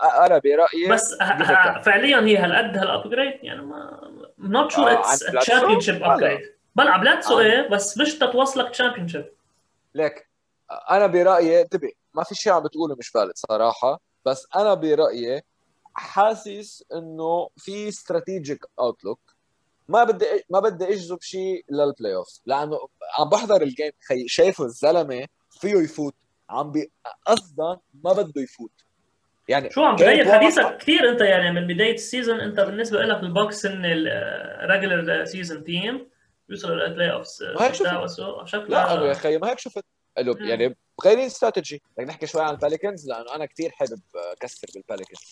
أنا 0.03 0.37
برأيي 0.37 0.89
بس 0.89 1.13
فعليا 1.85 2.19
هي 2.19 2.37
هالقد 2.37 2.77
هال 2.77 2.90
upgrade 2.90 3.33
يعني 3.43 3.61
ما 3.61 4.01
not 4.39 4.71
sure 4.71 4.91
it's 4.93 5.19
championship 5.19 6.03
upgrade 6.03 6.39
بلعب 6.75 7.01
بلاتسو 7.01 7.39
إيه 7.39 7.67
بس 7.69 7.97
مش 7.97 8.15
تتوصلك 8.17 8.69
championship 8.69 9.25
ليك 9.95 10.29
أنا 10.91 11.07
برأيي 11.07 11.61
انتبه 11.61 11.91
ما 12.13 12.23
في 12.23 12.35
شيء 12.35 12.53
عم 12.53 12.63
بتقوله 12.63 12.95
مش 12.95 13.07
valid 13.09 13.31
صراحة 13.35 13.99
بس 14.25 14.47
أنا 14.55 14.73
برأيي 14.73 15.41
حاسس 15.93 16.83
إنه 16.93 17.49
في 17.57 17.87
strategic 17.87 18.65
outlook 18.79 19.19
ما 19.87 20.03
بدي 20.03 20.25
ما 20.49 20.59
بدي 20.59 20.85
أجذب 20.85 21.21
شيء 21.21 21.65
لل 21.69 22.15
playoff 22.15 22.27
لأنه 22.45 22.79
عم 23.19 23.29
بحضر 23.29 23.61
ال 23.61 23.67
game 23.67 23.91
خي 24.07 24.27
شايفه 24.27 24.63
الزلمة 24.65 25.25
فيه 25.51 25.75
يفوت 25.75 26.15
عم 26.49 26.71
بي 26.71 26.91
قصدا 27.25 27.77
ما 28.03 28.13
بده 28.13 28.41
يفوت. 28.41 28.71
يعني 29.49 29.69
شو 29.69 29.83
عم 29.83 29.95
تغير. 29.95 30.31
حديثك 30.31 30.77
كثير 30.77 31.09
أنت 31.09 31.21
يعني 31.21 31.51
من 31.51 31.67
بداية 31.67 31.93
ال 31.93 32.00
season 32.00 32.39
أنت 32.39 32.59
بالنسبة 32.59 33.01
لك 33.01 33.23
البوكس 33.23 33.65
إن 33.65 33.81
ال 33.85 34.03
regular 34.03 35.25
season 35.25 35.63
team 35.63 36.07
يوصلوا 36.49 36.75
لل 36.75 36.89
play. 36.89 37.23
شكلها 38.45 38.67
لا 38.67 38.93
أنا 38.93 39.05
يا 39.05 39.11
أخي 39.11 39.37
ما 39.37 39.49
هيك 39.49 39.59
شفت؟ 39.59 39.85
قالوا. 40.17 40.35
يعني 40.39 40.75
مغيرين 41.03 41.25
استراتيجي 41.25 41.81
بدك 41.97 42.07
نحكي 42.07 42.27
شوي 42.27 42.41
عن 42.41 42.53
الباليكنز 42.53 43.09
لأنه 43.09 43.35
أنا 43.35 43.45
كثير 43.45 43.69
حابب 43.71 43.99
أكسر 44.15 44.67
بالباليكنز 44.75 45.31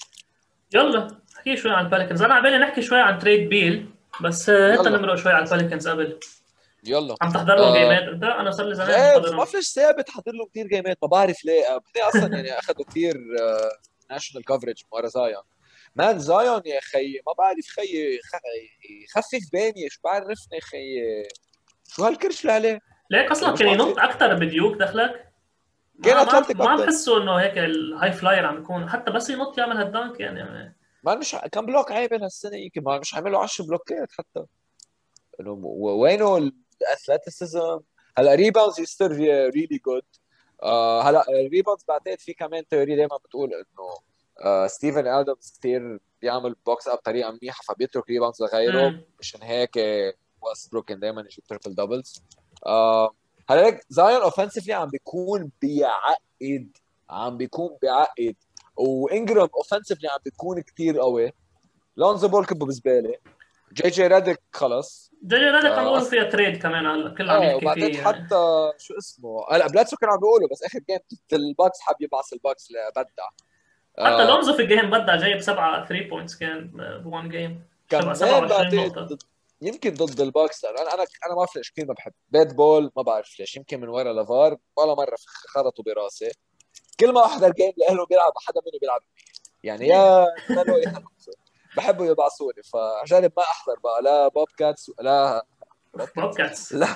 يلا 0.73 1.07
احكي 1.37 1.57
شوي 1.57 1.71
عن 1.71 1.85
الباليكنز 1.85 2.21
أنا 2.21 2.33
عبالي 2.33 2.57
نحكي 2.57 2.81
شوي 2.81 2.99
عن 2.99 3.19
trade 3.19 3.49
بيل 3.49 3.89
بس 4.21 4.49
آه، 4.49 4.73
هات. 4.73 4.87
نمرق 4.87 5.15
شوي 5.15 5.31
على 5.31 5.45
الباليكنز 5.45 5.87
قبل. 5.87 6.19
يلا. 6.87 7.15
عم 7.21 7.31
تحضر 7.31 7.55
لهم 7.55 7.73
آه. 7.73 7.79
جيمات 7.79 8.01
أنت؟ 8.03 8.23
أنا 8.23 8.51
صار 8.51 8.65
لي 8.65 8.75
زمان 8.75 9.21
بس 9.21 9.29
ما 9.31 9.35
لهم. 9.35 9.45
فيش 9.45 9.73
ثابت 9.73 10.09
حضر 10.09 10.31
له 10.31 10.45
كثير 10.49 10.67
جيمات 10.67 10.97
ما 11.01 11.07
بعرف 11.07 11.45
ليه. 11.45 11.63
آه، 11.63 11.81
أصلا 12.09 12.35
يعني 12.35 12.59
أخذوا 12.59 12.85
كثير 12.85 13.15
national 14.09 14.45
coverage 14.45 14.83
ورا 14.91 15.07
زايون. 15.07 15.43
man 15.95 16.19
زايون 16.19 16.61
يا 16.65 16.79
خي 16.79 17.21
ما 17.27 17.33
بعرف 17.37 17.65
خي 17.67 18.17
خ- 18.17 18.41
يخفف 19.03 19.51
بيني 19.51 19.89
شو 19.89 19.99
بعرفني 20.03 20.61
خي 20.61 20.77
شو 21.87 22.03
هالكرش 22.03 22.41
اللي 22.41 22.51
عليه؟ 22.53 22.79
ليك 23.11 23.31
أصلا 23.31 23.55
كان. 23.55 23.67
ينط 23.67 23.99
أكثر 23.99 24.33
بديوك 24.33 24.77
دخلك؟ 24.77 25.33
كان 26.03 26.15
ما- 26.25 26.53
ما- 26.55 26.69
عم. 26.69 26.81
بحسه 26.85 27.23
إنه 27.23 27.35
هيك 27.35 27.57
ال 27.57 28.11
high 28.11 28.26
flyer 28.26 28.45
عم 28.45 28.57
يكون 28.61 28.89
حتى 28.89 29.11
بس 29.11 29.29
ينط 29.29 29.57
يعمل 29.57 29.77
هال 29.77 29.91
dunk 29.91 30.19
يعني. 30.19 30.77
ما 31.03 31.15
مش 31.15 31.35
كم 31.51 31.65
block 31.65 31.91
عيب 31.91 32.13
هالسنة 32.13 32.57
يمكن 32.57 32.83
ما 32.83 32.99
مش 32.99 33.13
عامل 33.15 33.31
له 33.31 33.39
10 33.43 33.65
بلوكات 33.65 34.11
حتى. 34.11 34.45
وينه 35.45 36.37
ال 36.37 36.49
athleticism 36.49 37.79
هلا 38.17 38.35
rebounds 38.35 38.79
he's 38.79 38.93
still 38.93 39.11
really 39.49 39.77
good 39.85 40.03
هلا 41.01 41.25
ال 41.29 41.35
rebounds 41.35 41.83
بعتقد 41.87 42.19
في 42.19 42.33
كمان 42.33 42.67
theory 42.67 42.95
دائما 42.95 43.17
بتقول 43.17 43.53
إنه 43.53 43.89
آه 44.45 44.67
ستيفن 44.67 45.07
ادمز 45.07 45.53
كثير 45.59 45.99
بيعمل 46.21 46.55
box 46.65 46.87
out 46.87 46.97
بطريقة 46.97 47.31
منيحة 47.31 47.61
فبيترك 47.67 48.09
rebounds 48.09 48.41
لغيره. 48.41 48.99
مشان 49.19 49.43
هيك 49.43 49.75
وستبروك 50.41 50.67
كان 50.67 50.99
دائما 50.99 51.21
يجيب 51.21 51.43
triple 51.43 51.75
doubles 51.75 52.21
آه 52.65 53.15
هلا 53.49 53.65
هيك 53.65 53.85
زايون 53.89 54.21
offensively 54.21 54.73
عم 54.73 54.89
بيكون 54.89 55.51
بيعقد 55.61 56.77
عم 57.09 57.37
بيكون 57.37 57.77
بيعقد. 57.81 58.35
وإنجرام 58.77 59.49
اوفنسيفلي 59.55 60.09
عم 60.09 60.19
بيكون 60.25 60.61
كثير 60.61 60.99
قوي. 60.99 61.31
لونزو 61.97 62.27
بول 62.27 62.45
كبه 62.45 62.65
بزباله 62.65 63.15
جي 63.73 63.89
جي 63.89 64.07
ريدك 64.07 64.41
خلص 64.53 65.11
جاي 65.23 65.39
ريدك 65.39 65.65
عم 65.65 65.71
آه، 65.71 65.81
بيقولوا. 65.83 66.09
فيها 66.09 66.23
تريد 66.23 66.61
كمان 66.61 67.15
كل 67.15 67.29
عم 67.29 67.41
إيه 67.41 67.47
يحكي 67.51 67.65
وبعدين 67.65 67.91
فيه 67.91 67.97
يعني. 68.01 68.07
حتى 68.25 68.71
شو 68.77 68.97
اسمه 68.97 69.45
هلا 69.51 69.67
بلاتسو 69.67 69.97
كانوا 69.97 70.13
عم 70.13 70.19
بيقولوا 70.19 70.49
بس 70.51 70.63
آخر 70.63 70.79
جيم 70.89 70.97
ضد 71.13 71.33
الباكس 71.33 71.79
حب 71.81 71.95
يبعث 71.99 72.33
الباكس 72.33 72.67
لبدع. 72.71 73.27
حتى 73.99 74.23
آه، 74.23 74.27
لونزو 74.27 74.53
في 74.53 74.61
الجيم 74.61 74.89
بدع 74.89 75.15
جايب 75.15 75.41
سبعة 75.41 75.85
3 75.87 76.09
بوينتس 76.09 76.35
كان 76.35 76.71
بوان 77.03 77.29
جيم 77.29 77.63
كمان 77.89 78.15
27 78.15 78.47
بعتقد 78.49 78.75
نقطة. 78.75 79.01
ضد 79.01 79.21
يمكن 79.61 79.93
ضد 79.93 80.21
الباكس 80.21 80.63
لأنه 80.65 80.81
أنا 80.81 80.93
أنا 80.93 81.01
أنا 81.25 81.29
ما 81.33 81.35
بعرف 81.35 81.55
ليش 81.55 81.71
كثير 81.71 81.85
ما 81.85 81.93
بحب. 81.93 82.11
بيت 82.29 82.53
بول 82.53 82.91
ما 82.97 83.03
بعرف 83.03 83.39
ليش 83.39 83.57
يمكن 83.57 83.79
من 83.81 83.87
ورا 83.89 84.13
لافار 84.13 84.57
ولا 84.77 84.95
مرة 84.95 85.15
خرطوا 85.47 85.83
براسي. 85.83 86.31
كل 86.99 87.13
ما 87.13 87.25
أحضر 87.25 87.51
جيم 87.51 87.71
لاهله 87.77 88.05
بيلعب 88.05 88.31
حدا 88.47 88.61
منه 88.65 88.79
بيلعب 88.81 89.01
يعني 89.63 89.87
يا 89.87 90.25
بحبوا 91.77 92.05
يبعثوني 92.05 92.63
فجرب 92.63 93.31
ما 93.37 93.43
أحضر 93.43 93.79
بقى 93.83 94.01
لا 94.01 94.27
بوب 94.27 94.47
كاتس 94.57 94.91
لا 95.01 95.45
بوبكاتس. 96.15 96.73
لا. 96.73 96.87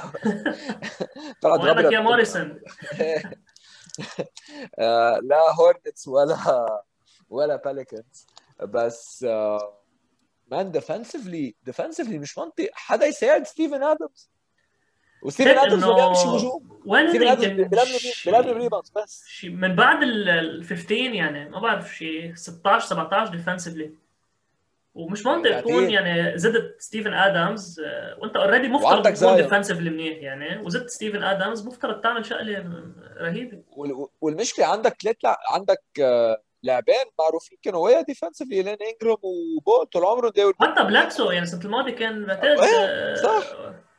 طلعت 1.41 1.59
وينك 1.59 1.93
يا 1.93 1.99
موريسون. 1.99 2.59
آه، 4.79 5.19
لا 5.23 5.39
هورنتس 5.59 6.07
ولا 6.07 6.37
ولا 7.29 7.55
باليكنز 7.55 8.27
بس 8.59 9.23
مان 10.51 10.71
ديفنسفلي 10.71 11.55
ديفنسفلي 11.63 12.19
مش 12.19 12.37
منطق. 12.37 12.69
حدا 12.73 13.05
يساعد 13.05 13.47
ستيفن 13.47 13.83
آدمز؟ 13.83 14.31
وستيفن 15.23 15.57
آدمز 15.57 15.83
ما 15.83 15.85
إنه 15.89 15.95
بيعمل 15.95 16.15
شيء 16.15 16.27
هجوم. 16.37 16.81
وين 16.85 17.09
ستيفن 17.09 17.27
آدمز 17.27 17.43
يمكن 17.45 17.69
بيلعب 18.25 18.45
ريباوندز 18.45 18.89
بس. 18.89 19.25
من 19.43 19.75
بعد 19.75 20.03
ال 20.03 20.29
ال 20.29 20.65
15 20.65 20.91
يعني 20.95 21.49
ما 21.49 21.59
بعرف 21.59 21.95
شيء 21.95 22.35
16 22.35 22.87
17 22.87 23.31
ديفنسفلي 23.31 23.95
ومش 24.93 25.25
منطق 25.25 25.49
بعدين- 25.49 25.61
تكون 25.73 25.89
يعني 25.89 26.37
زدت 26.37 26.75
ستيفن 26.81 27.13
ادمز 27.13 27.79
آه، 27.79 28.17
وأنت 28.19 28.35
اوريدي 28.35 28.67
مفترض 28.67 29.01
تكون 29.03 29.15
زايون. 29.15 29.37
ديفنسفلي 29.41 29.89
منيح 29.89 30.17
يعني 30.17 30.61
وزدت 30.65 30.89
ستيفن 30.89 31.23
ادمز 31.23 31.67
مفترض 31.67 32.01
تعمل 32.01 32.25
شغله 32.25 32.83
رهيبة. 33.21 33.63
وال- 33.77 34.07
والمشكلة 34.21 34.65
عندك 34.65 34.95
ثلاث 35.03 35.15
عندك 35.51 35.83
آه، 36.01 36.43
لاعبين 36.63 36.95
معروفين 37.19 37.57
كانوا 37.63 37.85
ويا 37.85 38.01
ديفنسفلي 38.01 38.63
لين 38.63 38.67
إنجرام 38.91 39.17
وبول. 39.23 39.85
طول 39.85 40.31
داور 40.31 40.53
حتى 40.61 40.83
بلاكسو 40.83 41.31
يعني 41.31 41.43
السنة 41.43 41.65
الماضية 41.65 41.93
كان 41.95 42.25
بعتقد 42.25 42.45
إيه، 42.59 43.15
صح. 43.15 43.43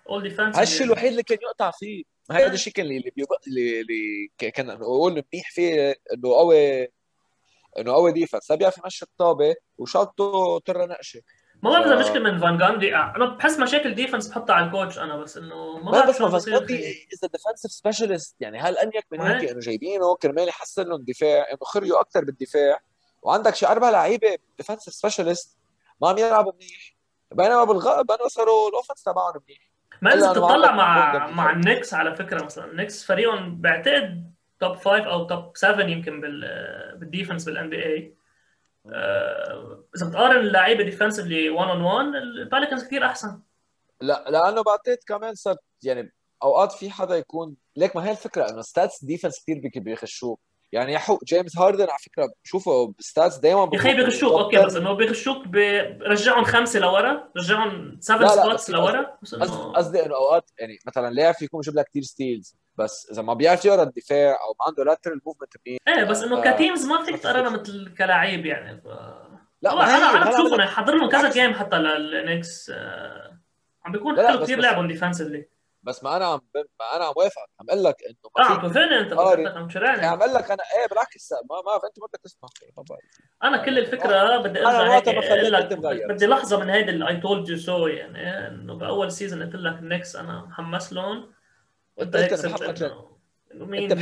اول 0.09 0.22
ديفنس 0.22 0.57
هالشيء 0.59 0.87
الوحيد 0.87 1.11
اللي 1.11 1.22
كان 1.22 1.38
يقطع 1.42 1.70
فيه 1.70 2.02
هذا 2.31 2.52
الشيء 2.52 2.72
كان 2.72 2.87
اللي 2.87 3.12
بيبقى 3.16 3.38
اللي, 3.46 4.28
كان 4.38 4.66
نقول 4.66 5.12
منيح 5.12 5.50
فيه 5.50 5.90
إنه 6.14 6.35
قوي 6.35 6.88
إنه 7.78 7.92
قوي 7.92 8.12
ديفنس 8.12 8.50
لا 8.50 8.56
بيعرف 8.56 8.78
يمشي 8.78 9.04
الطابة 9.04 9.54
وشاطه 9.78 10.58
طره 10.58 10.87
نقشة. 10.87 11.20
ما 11.62 11.70
بعرف 11.70 11.87
اذا 11.87 11.98
مشكلة 12.00 12.22
من 12.22 12.38
فان 12.38 12.58
جاندي 12.58 12.96
أنا 12.96 13.26
بحس 13.26 13.58
مشاكل 13.58 13.94
ديفنس 13.94 14.28
بحطها 14.28 14.54
على 14.54 14.66
الكوتش 14.66 14.98
أنا 14.98 15.16
بس 15.16 15.37
إنه 15.37 15.78
ما 15.78 15.85
ما 15.85 15.90
بعرف 15.90 16.08
بس 16.08 16.20
ما 16.20 16.30
فاسكوتي 16.30 16.66
فيه. 16.66 17.06
از 17.12 17.30
ديفنسيف 17.32 17.70
سبيشالست 17.70 18.37
يعني 18.40 18.58
هل 18.58 18.78
انيك 18.78 19.06
من؟ 19.12 19.20
هيك 19.20 19.50
إنه 19.50 19.61
جايبينه؟ 19.61 20.16
كرمال 20.16 20.48
يحسن 20.48 20.82
لهم 20.82 21.00
الدفاع 21.00 21.46
إنه 21.50 21.58
خريوا 21.62 22.00
أكثر 22.00 22.24
بالدفاع. 22.24 22.80
وعندك 23.22 23.54
شي 23.54 23.66
أربع 23.66 23.90
لعيبة 23.90 24.38
defensive 24.59 24.94
specialist 24.94 25.59
ما 26.00 26.08
عم 26.08 26.18
يلعبوا 26.18 26.52
منيح. 26.52 26.96
بينما 27.32 27.64
بالغالب 27.64 28.06
بينما 28.06 28.28
صاروا 28.28 28.68
ال 28.68 28.73
offense 28.73 29.02
تبعهم 29.02 29.40
منيح. 29.48 29.72
ما 30.02 30.14
اذا 30.14 30.32
تطلع 30.32 30.72
مع 30.72 31.26
مع. 31.30 31.52
النكس 31.52 31.94
على 31.94 32.16
فكرة 32.16 32.44
مثلا. 32.44 32.64
النكس 32.64 33.04
فريقهم 33.04 33.61
بعتقد 33.61 34.32
top 34.62 34.76
5 34.77 35.05
أو 35.05 35.25
top 35.24 35.52
7 35.55 35.87
يمكن 35.87 36.20
بال 36.20 36.40
بال 36.96 37.44
defense 37.44 37.70
بال 37.70 37.87
NBA 37.87 38.14
إذا 39.96 40.09
بتقارن 40.09 40.37
اللعيبه 40.37 40.85
defensively 40.85 41.50
1 41.51 41.70
on 41.70 41.83
1 41.83 42.07
البيليكنز 42.07 42.85
كثير 42.85 43.07
أحسن. 43.07 43.40
لا 44.01 44.25
لأنه 44.29 44.62
بعتقد 44.62 44.98
كمان 45.07 45.35
صار 45.35 45.57
يعني 45.83 46.12
أوقات 46.42 46.72
في 46.72 46.90
حدا 46.90 47.16
يكون 47.16 47.57
ليك 47.77 47.96
ما 47.96 48.07
هي 48.07 48.11
الفكرة 48.11 48.51
إنه 48.51 48.62
stats 48.62 49.05
defense 49.05 49.40
كثير 49.40 49.70
بيغشوك 49.76 50.40
يعني 50.72 50.98
حو 50.98 51.18
جيمس 51.25 51.59
هاردن 51.59 51.85
على 51.85 51.98
فكرة 52.05 52.33
بشوفه 52.44 52.94
ب 52.98 53.05
stats 53.05 53.37
دائما 53.37 53.70
يا 53.72 53.79
أخي 53.79 53.94
بيغشوك 53.94 54.33
okay 54.33 54.66
بس 54.66 54.77
إنه 54.77 54.92
بيغشوك 54.92 55.48
برجعهم 55.48 56.44
خمسة 56.44 56.81
لورا 56.81 57.29
رجعهم 57.37 57.98
7 58.01 58.20
لا، 58.20 58.35
لا، 58.37 58.42
spots 58.42 58.70
لورا 58.70 59.18
قصدي 59.75 60.07
انه 60.07 60.14
أوقات 60.14 60.51
يعني 60.59 60.79
مثلا 60.87 61.11
لاعب 61.11 61.35
فيكون 61.35 61.61
يجيب 61.61 61.79
لك 61.79 61.88
كثير 61.88 62.03
steals 62.02 62.57
بس 62.76 63.08
إذا 63.12 63.22
ما 63.22 63.35
بيعرف 63.35 63.64
يقرأ 63.64 63.82
الدفاع 63.82 64.30
أو 64.32 64.54
ما 64.61 64.66
عنده 64.66 64.85
lateral 64.85 65.20
movement 65.26 65.52
إيه 65.66 66.04
بس 66.04 66.22
إنه 66.22 66.38
آه، 66.38 66.52
ك 66.55 66.60
teams 66.60 66.87
ما 66.87 67.02
فيك 67.04 67.18
تقررها 67.20 67.50
مثل 67.50 67.94
كلاعب 67.98 68.46
يعني 68.46 68.80
ف... 68.80 68.87
لا 69.62 69.72
أنا 69.72 69.82
أنا 69.96 70.22
هلا 70.22 70.30
بشوف 70.30 70.46
بدك- 70.46 70.61
انه 70.61 70.66
حضر 70.66 70.94
لهم 70.94 71.08
كذا. 71.08 71.30
game 71.31 71.55
حتى 71.54 71.76
للنكس 71.76 72.70
آه، 72.74 73.38
عم 73.85 73.92
بيكون 73.92 74.26
حلو 74.26 74.42
كثير 74.42 74.61
لعبهم 74.61 74.88
defensively 74.88 75.48
بس 75.82 76.04
ما 76.04 76.16
أنا 76.16 76.26
عم 76.26 76.38
ب- 76.38 76.56
ما 76.80 76.96
أنا 76.96 77.04
عم 77.04 77.12
وافقك 77.16 77.48
عم 77.61 77.66
أقول 77.70 77.85
لك 77.85 77.96
إنه 78.08 78.16
آه 78.38 78.40
ما 78.40 78.44
عم 78.46 78.52
فيك 78.61 78.61
توافقني 78.72 78.98
انت 79.00 79.12
عم 79.12 79.40
يعني 79.40 79.68
تشرعني 79.68 80.06
عم 80.06 80.18
أقول 80.22 80.35
لك 80.35 80.50
أنا 80.50 80.62
إيه 80.62 80.88
بالعكس 80.88 81.32
ما 81.32 81.56
ما 81.66 81.74
أنت 81.88 81.98
ما 81.98 82.06
بدك 82.06 82.20
تسمع 82.24 82.48
أنا 83.44 83.56
كل 83.64 83.78
الفكرة 83.78 84.38
بدي 84.38 84.66
ارجع 84.66 84.94
هيك 84.96 85.08
أقول 85.08 85.52
لك 85.52 85.72
بدي 86.08 86.26
لحظة 86.26 86.61
من 86.61 86.70
هيدي 86.70 86.90
اللي 86.90 87.08
I 87.09 87.16
told 87.16 87.48
you 87.48 87.57
so 87.57 87.87
يعني 87.87 88.48
إنه 88.48 88.74
بأول 88.74 89.12
season 89.12 89.42
قلت 89.42 89.54
لك 89.54 89.78
النكس 89.78 90.16
أنا 90.16 90.40
محمس 90.44 90.92
لهم. 90.92 91.32
انت 92.00 92.16
انت 92.16 92.44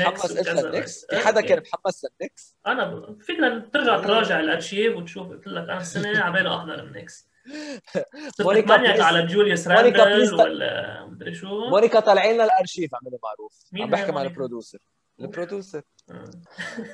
محمس 0.03 0.33
نكس 0.33 0.38
قلت 0.38 0.48
وكذا. 0.48 0.68
للنكس 0.70 1.07
في 1.11 1.18
حدا. 1.18 1.40
كان 1.40 1.62
محمس 1.74 2.05
للنكس 2.05 2.57
أنا 2.66 2.85
ب- 2.94 3.20
فيك 3.22 3.37
ترجع 3.72 4.00
تراجع 4.00 4.40
الارشيف 4.40 4.96
وتشوف 4.96 5.29
قلت 5.29 5.46
لك 5.46 5.62
أنا 5.62 5.81
السنة 5.81 6.20
عبالي 6.20 6.48
أحضر 6.57 6.74
النكس 6.83 7.29
مونيكا 8.40 8.76
please- 8.76 9.00
على 9.00 9.26
جوليوس 9.26 9.68
مونيكا 9.68 10.05
please 10.05 10.33
ولا 10.33 11.05
مدري 11.05 11.35
شو. 11.35 11.68
مونيكا 11.68 12.00
طالعين 12.00 12.35
لنا 12.35 12.44
الارشيف 12.44 12.90
عملوا 12.94 13.18
معروف. 13.22 13.53
مين 13.72 13.83
عم 13.83 13.90
بحكي 13.90 14.12
مع؟ 14.12 14.22
ال 14.22 14.28
producer. 14.28 14.79
ال 15.20 15.27
producer. 15.27 15.83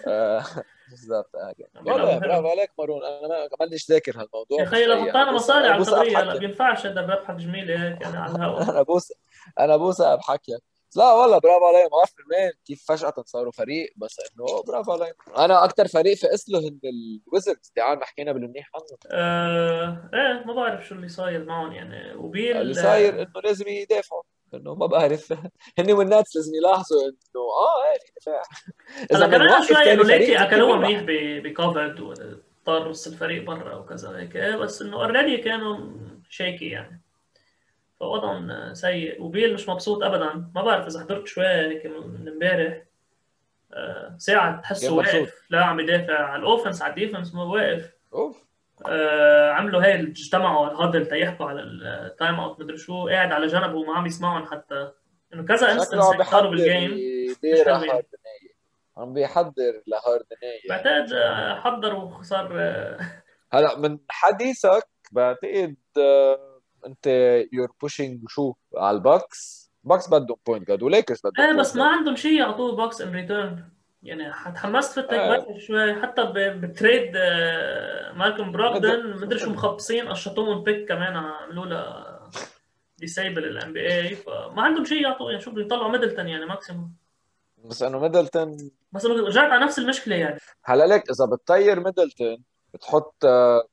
آه. 0.07 0.45
بالضبط 0.91 1.31
والله 1.87 2.19
برافو. 2.19 2.49
عليك 2.49 2.71
مارون. 2.79 3.05
أنا 3.05 3.29
ما 3.29 3.49
مانيش 3.61 3.91
ذاكر 3.91 4.13
هالموضوع 4.13 4.59
يا 4.61 4.65
أخي 4.65 4.87
لو 4.87 4.97
حطينا 4.97 5.33
مصاري 5.33 5.69
على 5.69 5.83
أبحكي. 5.83 6.17
هلا 6.17 6.39
بينفعش 6.39 6.87
هذا 6.87 7.03
بربحك 7.07 7.35
جميله 7.35 7.89
هيك 7.89 8.01
يعني 8.01 8.17
على 8.17 8.33
الهواء 8.37 8.63
أنا 8.71 8.83
بوس 8.83 9.13
أنا 9.59 9.77
بوسه 9.77 10.15
بحكيك 10.15 10.59
لا 10.97 11.13
والله 11.13 11.39
برافو 11.39 11.65
عليهم. 11.65 11.83
ما 11.83 11.97
بعرف 11.97 12.15
مين 12.31 12.51
كيف 12.67 12.85
فجأة 12.89 13.15
صاروا 13.27 13.53
فريق 13.53 13.93
بس 13.97 14.17
انه 14.21 14.63
برافو 14.69 14.93
عليهم. 14.93 15.15
أنا 15.39 15.65
أكثر 15.65 15.89
فريق 15.89 16.17
فقس 16.17 16.49
له 16.49 16.59
هن 16.59 16.81
الويزردز 16.85 17.73
تعال 17.77 18.05
حكينا 18.05 18.33
بالمنيح 18.33 18.71
عنهم 18.75 18.99
آه 19.11 20.11
إيه 20.15 20.45
ما 20.47 20.55
بعرف 20.55 20.87
شو 20.89 20.95
اللي 20.95 21.09
صاير 21.09 21.45
معهم 21.45 21.73
يعني. 21.73 22.15
وبيل 22.15 22.57
اللي 22.57 22.75
صاير 22.75 23.23
إنه 23.23 23.41
لازم 23.45 23.69
يدافعوا. 23.69 24.23
إنه 24.55 24.75
ما 24.75 24.87
بعرف. 24.87 25.33
هن 25.79 25.93
والنتس 25.93 26.37
لازم 26.37 26.55
يلاحظوا 26.55 27.03
إنه 27.03 27.43
آه 27.43 27.93
إيه 27.93 27.99
في 27.99 28.13
دفاع. 28.21 28.43
هلا 29.13 29.27
كمان 29.27 29.63
شوي 29.63 29.93
انه 29.93 30.03
ليكي 30.03 30.43
اكلوها. 30.43 30.77
منيح 30.77 31.03
بكوفيد 31.45 32.01
واضطر 32.01 32.89
نص 32.89 33.07
الفريق 33.07 33.45
برا 33.45 33.75
وكذا 33.75 34.19
هيك. 34.19 34.37
إيه، 34.37 34.57
بس 34.57 34.83
إنه 34.83 34.97
already 34.97 35.37
كانوا 35.37 35.79
shaky 36.31 36.69
يعني. 36.69 37.06
فوضعهم 38.01 38.75
سيء 38.75 39.23
وبيل 39.23 39.55
مش 39.55 39.69
مبسوط 39.69 40.03
ابدا. 40.03 40.51
ما 40.55 40.63
بعرف 40.63 40.87
إذا 40.87 41.01
حضرت 41.01 41.27
شوي 41.27 41.47
هيك 41.47 41.87
من 41.87 42.29
امبارح 42.29 42.83
آه، 43.73 44.15
ساعة 44.19 44.61
تحسه. 44.61 44.95
واقف. 44.95 45.47
لا 45.51 45.65
عم 45.65 45.81
يدافع 45.81 46.15
على 46.19 46.41
ال 46.41 46.46
offense 46.46 46.83
على 46.83 46.91
ال 46.91 46.96
defense 46.96 47.35
ما 47.35 47.43
واقف. 47.43 47.93
أوف. 48.13 48.47
آه، 48.89 49.51
عملوا 49.51 49.83
هاي 49.83 50.01
اجتمعوا 50.01 50.71
الهدل 50.71 51.07
تيحكوا 51.07 51.47
على 51.47 51.61
ال 51.63 52.41
timeout 52.41 52.61
مدري 52.61 52.79
شو. 52.79 53.09
قاعد 53.09 53.33
على 53.33 53.47
جنب 53.47 53.75
وما 53.75 53.95
عم 53.95 54.07
يسمعهم 54.07 54.47
حتى. 54.47 54.91
إنه 55.35 55.45
كذا 55.47 55.73
انستنس 55.73 56.05
صاروا 56.05 56.51
بالجيم 56.51 56.99
عم 58.97 59.15
بيحضر 59.15 59.83
لهاردنية 59.87 60.61
بعتقد 60.69 61.13
آه، 61.13 61.55
حضر 61.55 61.95
وصار 61.95 62.47
هلا 63.53 63.79
من 63.79 63.99
حديثك 64.09 64.89
بعتقد 65.13 65.77
انت 66.87 67.07
يور 67.53 67.73
بوشينج 67.81 68.21
شو 68.29 68.55
على 68.77 68.97
الباكس. 68.97 69.67
باكس 69.85 70.09
بدهم 70.09 70.37
بوينت 70.47 70.69
جارد 70.69 70.83
وليكرز 70.83 71.21
بدهم 71.25 71.47
إيه 71.47 71.57
بس 71.57 71.77
ما. 71.77 71.85
عندهم 71.85 72.17
شيء 72.17 72.39
يعطوه 72.41 72.77
بوكس 72.77 73.01
ان 73.01 73.13
ريتيرن 73.13 73.65
يعني 74.03 74.33
تحمست 74.55 74.93
فتك 75.01 75.13
آه. 75.13 75.59
شوي 75.59 75.95
حتى 76.03 76.33
بتريد 76.35 77.13
آه، 77.17 78.13
مالكوم 78.13 78.53
براغدن. 78.53 79.17
مدري 79.17 79.39
شو 79.39 79.51
مخبصين 79.51 80.09
قشطوهم 80.09 80.63
بيك 80.63 80.89
كمان 80.89 81.17
عملوا 81.17 81.67
لها 81.67 82.31
ديسيبل 82.99 83.45
ال 83.45 83.73
NBA 83.73 84.17
فما 84.17 84.63
عندهم 84.63 84.85
شيء 84.85 85.03
يعطوه 85.03 85.31
يعني 85.31 85.43
شو 85.43 85.51
بدهم 85.51 85.65
يطلعوا 85.67 85.89
ميدلتون 85.89 86.29
يعني 86.29 86.47
maximum 86.47 86.93
بس 87.65 87.83
انه 87.83 87.99
ميدلتون 87.99 88.71
بس 88.93 89.05
إنه 89.05 89.15
رجعت 89.27 89.51
على 89.51 89.65
نفس 89.65 89.79
المشكلة 89.79 90.15
يعني. 90.17 90.41
هلا 90.65 90.87
ليك 90.87 91.11
إذا 91.11 91.25
بتطير 91.25 91.81
ميدلتون 91.81 92.45
بتحط 92.75 93.25
آه، 93.25 93.69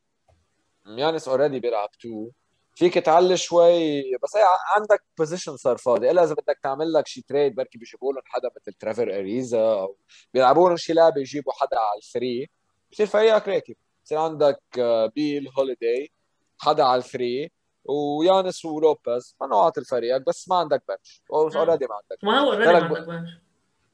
يانس 0.88 1.28
already 1.28 1.60
بيلعب 1.60 1.90
2 2.00 2.32
فيك 2.76 2.94
تعلي 2.94 3.38
شوي 3.38 4.02
بس 4.24 4.38
هي 4.38 4.44
عندك 4.76 5.04
position 5.18 5.58
صار 5.58 5.78
فاضي. 5.78 6.12
إلا 6.12 6.24
إذا 6.24 6.34
بدك 6.34 6.60
تعمل 6.64 6.94
لك 6.94 7.08
شي 7.08 7.22
trade 7.22 7.56
بركي 7.56 7.78
بيجيبوا 7.78 8.14
لهم 8.14 8.24
حدا 8.26 8.50
مثل 8.56 8.74
تريفور 8.74 9.04
اريزا 9.20 9.60
أو 9.60 9.98
بيلعبوا 10.34 10.68
لهم 10.68 10.78
شي 10.78 10.94
لعبة 10.94 11.22
يجيبوا 11.22 11.54
حدا 11.54 11.80
على 11.80 11.98
ال 11.98 12.05
three. 12.05 12.50
بصير 12.92 13.08
فريقك 13.08 13.48
راكب 13.48 13.76
بصير 14.06 14.18
عندك 14.18 14.62
آه، 14.80 15.06
بيل 15.16 15.50
هوليداي 15.58 16.12
حدا 16.60 16.84
على 16.84 17.00
ال 17.00 17.08
three 17.08 17.52
ويانس 17.86 18.66
ولوبيز 18.66 19.36
ما 19.42 19.48
نوعات 19.48 19.78
الفريق 19.78 20.18
بس 20.18 20.50
ما 20.50 20.56
عندك 20.56 20.84
bench 20.90 21.22
already 21.34 21.86
ما 21.86 21.96
عندك 21.96 22.24
ما 22.24 22.40
هو 22.40 22.54
already 22.54 22.72
ما 22.72 22.78
عندك 22.78 23.08
bench 23.08 23.30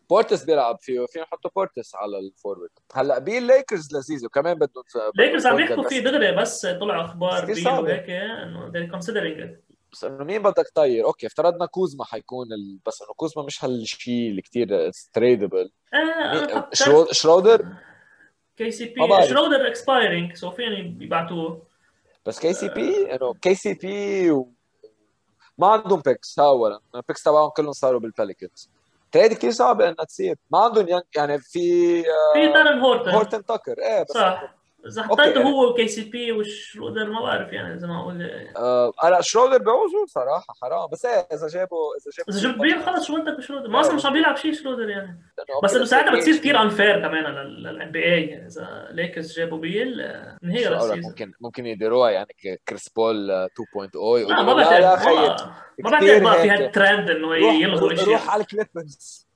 بورتيس 0.10 0.44
بيلعب 0.43 0.78
فيه 0.82 1.06
فينا 1.06 1.24
نحطه 1.26 1.52
بورتيس 1.56 1.96
على 1.95 2.19
ال 2.20 2.25
forward. 2.25 2.70
هلأ 2.93 3.19
بيل 3.19 3.43
ليكرز 3.43 3.95
لذيذ 3.95 4.26
وكمان 4.26 4.54
بدهم 4.54 4.84
ليكرز 5.15 5.48
عم 5.48 5.60
يحكوا 5.60 5.89
فيه 5.89 6.00
دغري 6.00 6.32
بس 6.32 6.65
طلع 6.65 7.06
أخبار 7.06 7.54
صعبة. 7.54 7.80
وهيك 7.80 8.10
إنه 8.10 8.72
they're 8.72 8.91
considering 8.91 9.43
it. 9.43 9.69
بس 9.91 10.04
إنه 10.04 10.24
مين 10.24 10.41
بدك 10.41 10.67
تطير؟ 10.67 11.06
okay 11.06 11.28
افترضنا 11.28 11.65
كوزما 11.65 12.06
حيكون 12.06 12.54
ال... 12.54 12.80
بس 12.86 13.02
إنه 13.02 13.13
كوزما 13.13 13.43
مش 13.43 13.65
هالشيء 13.65 14.30
اللي 14.30 14.41
كثير 14.41 14.91
tradable 15.13 15.72
فكرت 16.34 16.76
شرو... 16.76 17.06
شرودر؟ 17.12 17.65
KCP. 18.58 19.28
شرودر 19.28 19.67
expiring 19.68 20.36
so 20.36 20.52
فين 20.52 21.02
يبعتوه. 21.02 21.67
بس 22.26 22.39
KCP 22.39 23.15
إنه 23.15 23.34
KCP 23.34 24.32
و... 24.32 24.52
ما 25.58 25.67
عندهم 25.67 26.02
picks 26.06 26.39
اولا 26.39 26.80
ال 26.96 27.00
picks 27.00 27.24
تبعهم 27.24 27.50
كلهم 27.50 27.72
صاروا 27.72 28.00
بال 28.00 28.13
Pelicans 28.13 28.70
trade 29.12 29.34
كثير 29.34 29.52
صعبه 29.52 29.84
إنها 29.89 30.06
تصير. 30.06 30.36
ما 30.52 30.60
عندهم 30.60 30.88
ين- 30.88 31.02
يعني 31.17 31.39
في 31.39 31.60
آه، 32.00 32.34
في 32.34 32.54
تالن 32.54 32.80
هورتن. 32.80 33.10
هورتن 33.12 33.45
تاكر. 33.45 33.76
إيه 33.80 34.04
بس 34.04 34.12
صح. 34.12 34.59
إذا 34.88 35.04
حطيته 35.04 35.39
يعني- 35.39 35.54
هو 35.54 35.70
و 35.70 35.88
KCP 35.88 36.32
وشرودر 36.32 37.10
ما 37.10 37.22
بعرف 37.22 37.54
يعني 37.54 37.74
إذا 37.74 37.88
ما 37.88 38.00
أقول 38.02 38.22
آه 38.58 38.94
أنا 39.04 39.22
شرودر 39.22 39.58
بيعوزوا 39.58 40.06
صراحة 40.08 40.54
حرام 40.62 40.89
بس 40.92 41.06
إيه 41.06 41.28
إذا 41.34 41.48
جابوا 41.48 41.96
إذا 41.96 42.12
جابوا 42.18 42.34
إذا 42.34 42.50
جبت 42.50 42.62
بيل 42.62 42.84
خلص 42.84 43.08
شو 43.08 43.22
بدك 43.22 43.38
بشرودر 43.38 43.68
ما 43.68 43.80
أصلا 43.82 43.96
مش 43.96 44.06
عم 44.06 44.13
بيلعب 44.13 44.38
شيء 44.38 44.54
شرودر 44.54 44.89
يعني. 44.89 45.20
بس 45.63 45.76
إنه 45.76 45.86
ساعتها 45.86 46.15
بتصير؟ 46.15 46.36
كثير 46.38 46.62
انفير 46.62 47.00
كمان 47.00 47.24
للان 47.48 47.92
بي 47.92 48.04
اي 48.13 48.26
يعني 48.26 48.48
إذا 48.48 48.88
ليكرز 48.92 49.34
جابوا 49.39 49.58
بيل 49.58 50.02
آه، 50.02 50.38
انهير 50.44 50.68
شو 50.70 50.74
أقول 50.76 50.78
لك، 50.89 50.94
السيزون. 50.98 51.10
ممكن 51.10 51.34
ممكن 51.42 51.65
يديروها 51.65 52.10
يعني 52.10 52.60
كريس 52.68 52.89
بول 52.89 53.32
آه، 53.32 53.48
2.0 53.48 53.96
لا 53.96 54.22
يقولوا 54.22 54.44
ما 54.44 54.52
لا 54.62 54.80
بعتقد 54.80 55.42
ما 55.80 55.89
ما 55.92 55.98
كتير 55.98 56.20
بعتقد 56.20 56.24
بقى 56.24 56.42
في. 56.42 56.50
هالترند 56.50 57.10
إنه 57.10 57.28
روح 57.28 57.54
يلغوا 57.54 57.80
روح 57.80 57.92
الاشياء 57.92 58.22
على 58.30 58.42
الكليبرز. 58.42 59.29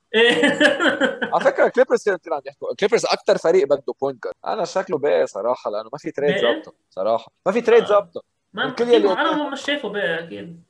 على 1.34 1.44
فكرة 1.44 1.66
الكليبرز 1.66 2.04
كانوا 2.04 2.20
كثير 2.20 2.34
عم 2.34 2.42
يحكوا. 2.46 2.72
الكليبرز 2.72 3.06
أكثر 3.06 3.38
فريق 3.38 3.66
بده 3.66 3.94
بوينت 4.02 4.24
جارد 4.24 4.36
أنا 4.48 4.66
شكله 4.66 4.98
باقي 4.98 5.28
صراحة 5.28 5.72
لأنه 5.72 5.90
ما 5.94 5.98
في 5.98 6.12
تريد 6.12 6.30
باقي؟ 6.30 6.42
ظابطة 6.42 6.74
صراحة. 6.90 7.32
ما 7.46 7.52
في 7.52 7.62
تريد 7.62 7.84
آه. 7.84 7.86
ظابطة. 7.88 8.22
ما 8.54 8.66
من 8.66 8.72
كل 8.72 8.88
يلي- 8.88 9.14
أنا 9.14 9.50
مش 9.50 9.62
شايفه 9.62 9.90
بقى 9.90 10.20
أكيد. 10.24 10.64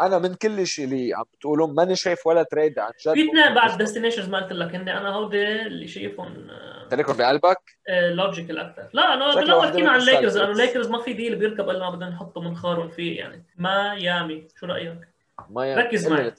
أنا 0.00 0.18
من 0.18 0.34
كل 0.34 0.66
شيء 0.66 0.84
اللي 0.84 1.14
عم 1.14 1.24
بتقولوا 1.34 1.66
ماني 1.66 1.96
شايف 1.96 2.26
ولا 2.26 2.42
trade 2.42 2.78
عن 2.78 2.90
جد. 3.06 3.14
في 3.14 3.28
اثنين 3.28 3.54
بعد 3.54 3.78
destinations 3.78 4.28
ما 4.28 4.38
قلت 4.38 4.52
لك 4.52 4.74
هن 4.74 4.88
أنا 4.88 5.14
هودي 5.14 5.62
اللي 5.62 5.88
شايفهم 5.88 6.46
تاركهم 6.90 7.16
بقلبك؟ 7.16 7.58
logical 7.90 8.58
أكثر 8.58 8.88
لا 8.92 9.14
أنا 9.14 9.26
واحدة 9.26 9.62
حكينا 9.62 9.90
عن 9.90 10.00
الليكرز. 10.00 10.38
لأنه 10.38 10.52
الليكرز 10.52 10.88
ما 10.90 10.98
في 11.02 11.12
deal 11.12 11.36
بيركب 11.36 11.70
إلا 11.70 11.78
ما 11.78 11.90
بدنا 11.90 12.08
نحطه 12.10 12.40
منخارهم 12.40 12.88
فيه 12.88 13.18
يعني. 13.18 13.44
ميامي 13.58 14.48
شو 14.60 14.66
رأيك؟ 14.66 14.98
ما 15.50 15.66
يعني 15.66 15.82
ركز 15.82 16.08
معي. 16.08 16.32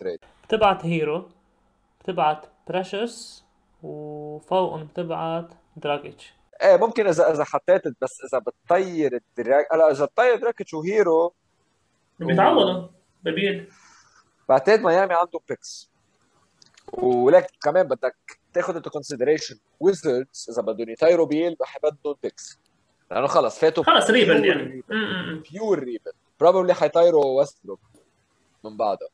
بتبعت 0.48 0.86
هيرو 0.86 1.30
بتبعت 2.00 2.46
بريشس 2.68 3.46
وفوقهم 3.84 4.86
بتبعت 4.86 5.54
دراجيتش 5.78 6.34
إيه 6.62 6.78
ممكن 6.78 7.08
اذا 7.08 7.32
إذا 7.32 7.44
حطيت 7.44 7.84
بس 8.02 8.22
إذا 8.22 8.40
بتطير 8.40 9.16
الدراك 9.16 9.74
هلا 9.74 9.92
إذا 9.92 10.06
بتطير 10.06 10.36
دراجيتش 10.36 10.74
وهيرو 10.74 11.34
بيتعوضوا 12.20 12.88
ببيل 13.24 13.72
بعتقد 14.50 14.80
ميامي 14.80 15.14
عندهم 15.14 15.42
picks 15.50 15.90
ولك 16.94 17.52
كمان 17.62 17.88
بدك 17.88 18.40
تاخذ 18.54 18.76
into 18.76 18.90
consideration 18.90 19.60
ويزردز 19.80 20.50
إذا 20.50 20.62
بدهم 20.62 20.90
يطيروا 20.90 21.26
بيل 21.26 21.56
رح 21.62 21.78
بدهم 21.84 22.16
picks 22.24 22.60
لأنه 23.12 23.28
خلص 23.28 23.60
فاتوا 23.60 23.84
خلص 23.84 24.10
rebuild 24.10 24.46
يعني. 24.46 24.84
pure 25.52 25.80
rebuild 25.80 26.12
probably 26.40 26.74
حيطيروا 26.74 27.26
ويستبروك 27.26 27.80
من 28.64 28.78
بعدها 28.78 29.10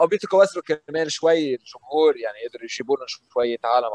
أو 0.00 0.06
بيتركوا 0.06 0.38
ويستبروك 0.38 0.72
كمان 0.72 1.08
شوي 1.08 1.54
الجمهور 1.54 2.16
يعني 2.16 2.38
يقدروا 2.44 2.64
يجيبوا 2.64 2.96
لهم 2.96 3.06
شوية 3.32 3.58
عالم. 3.64 3.90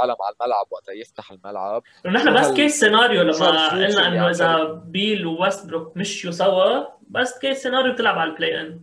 عالم 0.00 0.16
على 0.22 0.34
الملعب 0.40 0.66
وقتها 0.70 0.92
يفتح 0.92 1.32
الملعب. 1.32 1.82
نحن 2.06 2.34
best 2.34 2.50
case 2.52 2.80
scenario 2.80 3.22
لما 3.22 3.68
قلنا 3.70 4.08
إنه؟ 4.08 4.30
إذا 4.30 4.62
بيل 4.72 5.26
وويستبروك 5.26 5.96
مشيوا 5.96 6.32
سوا 6.32 6.86
best 7.00 7.38
case 7.38 7.62
scenario 7.62 7.92
بتلعب 7.92 8.18
على 8.18 8.30
ال 8.30 8.60
play-in 8.60 8.80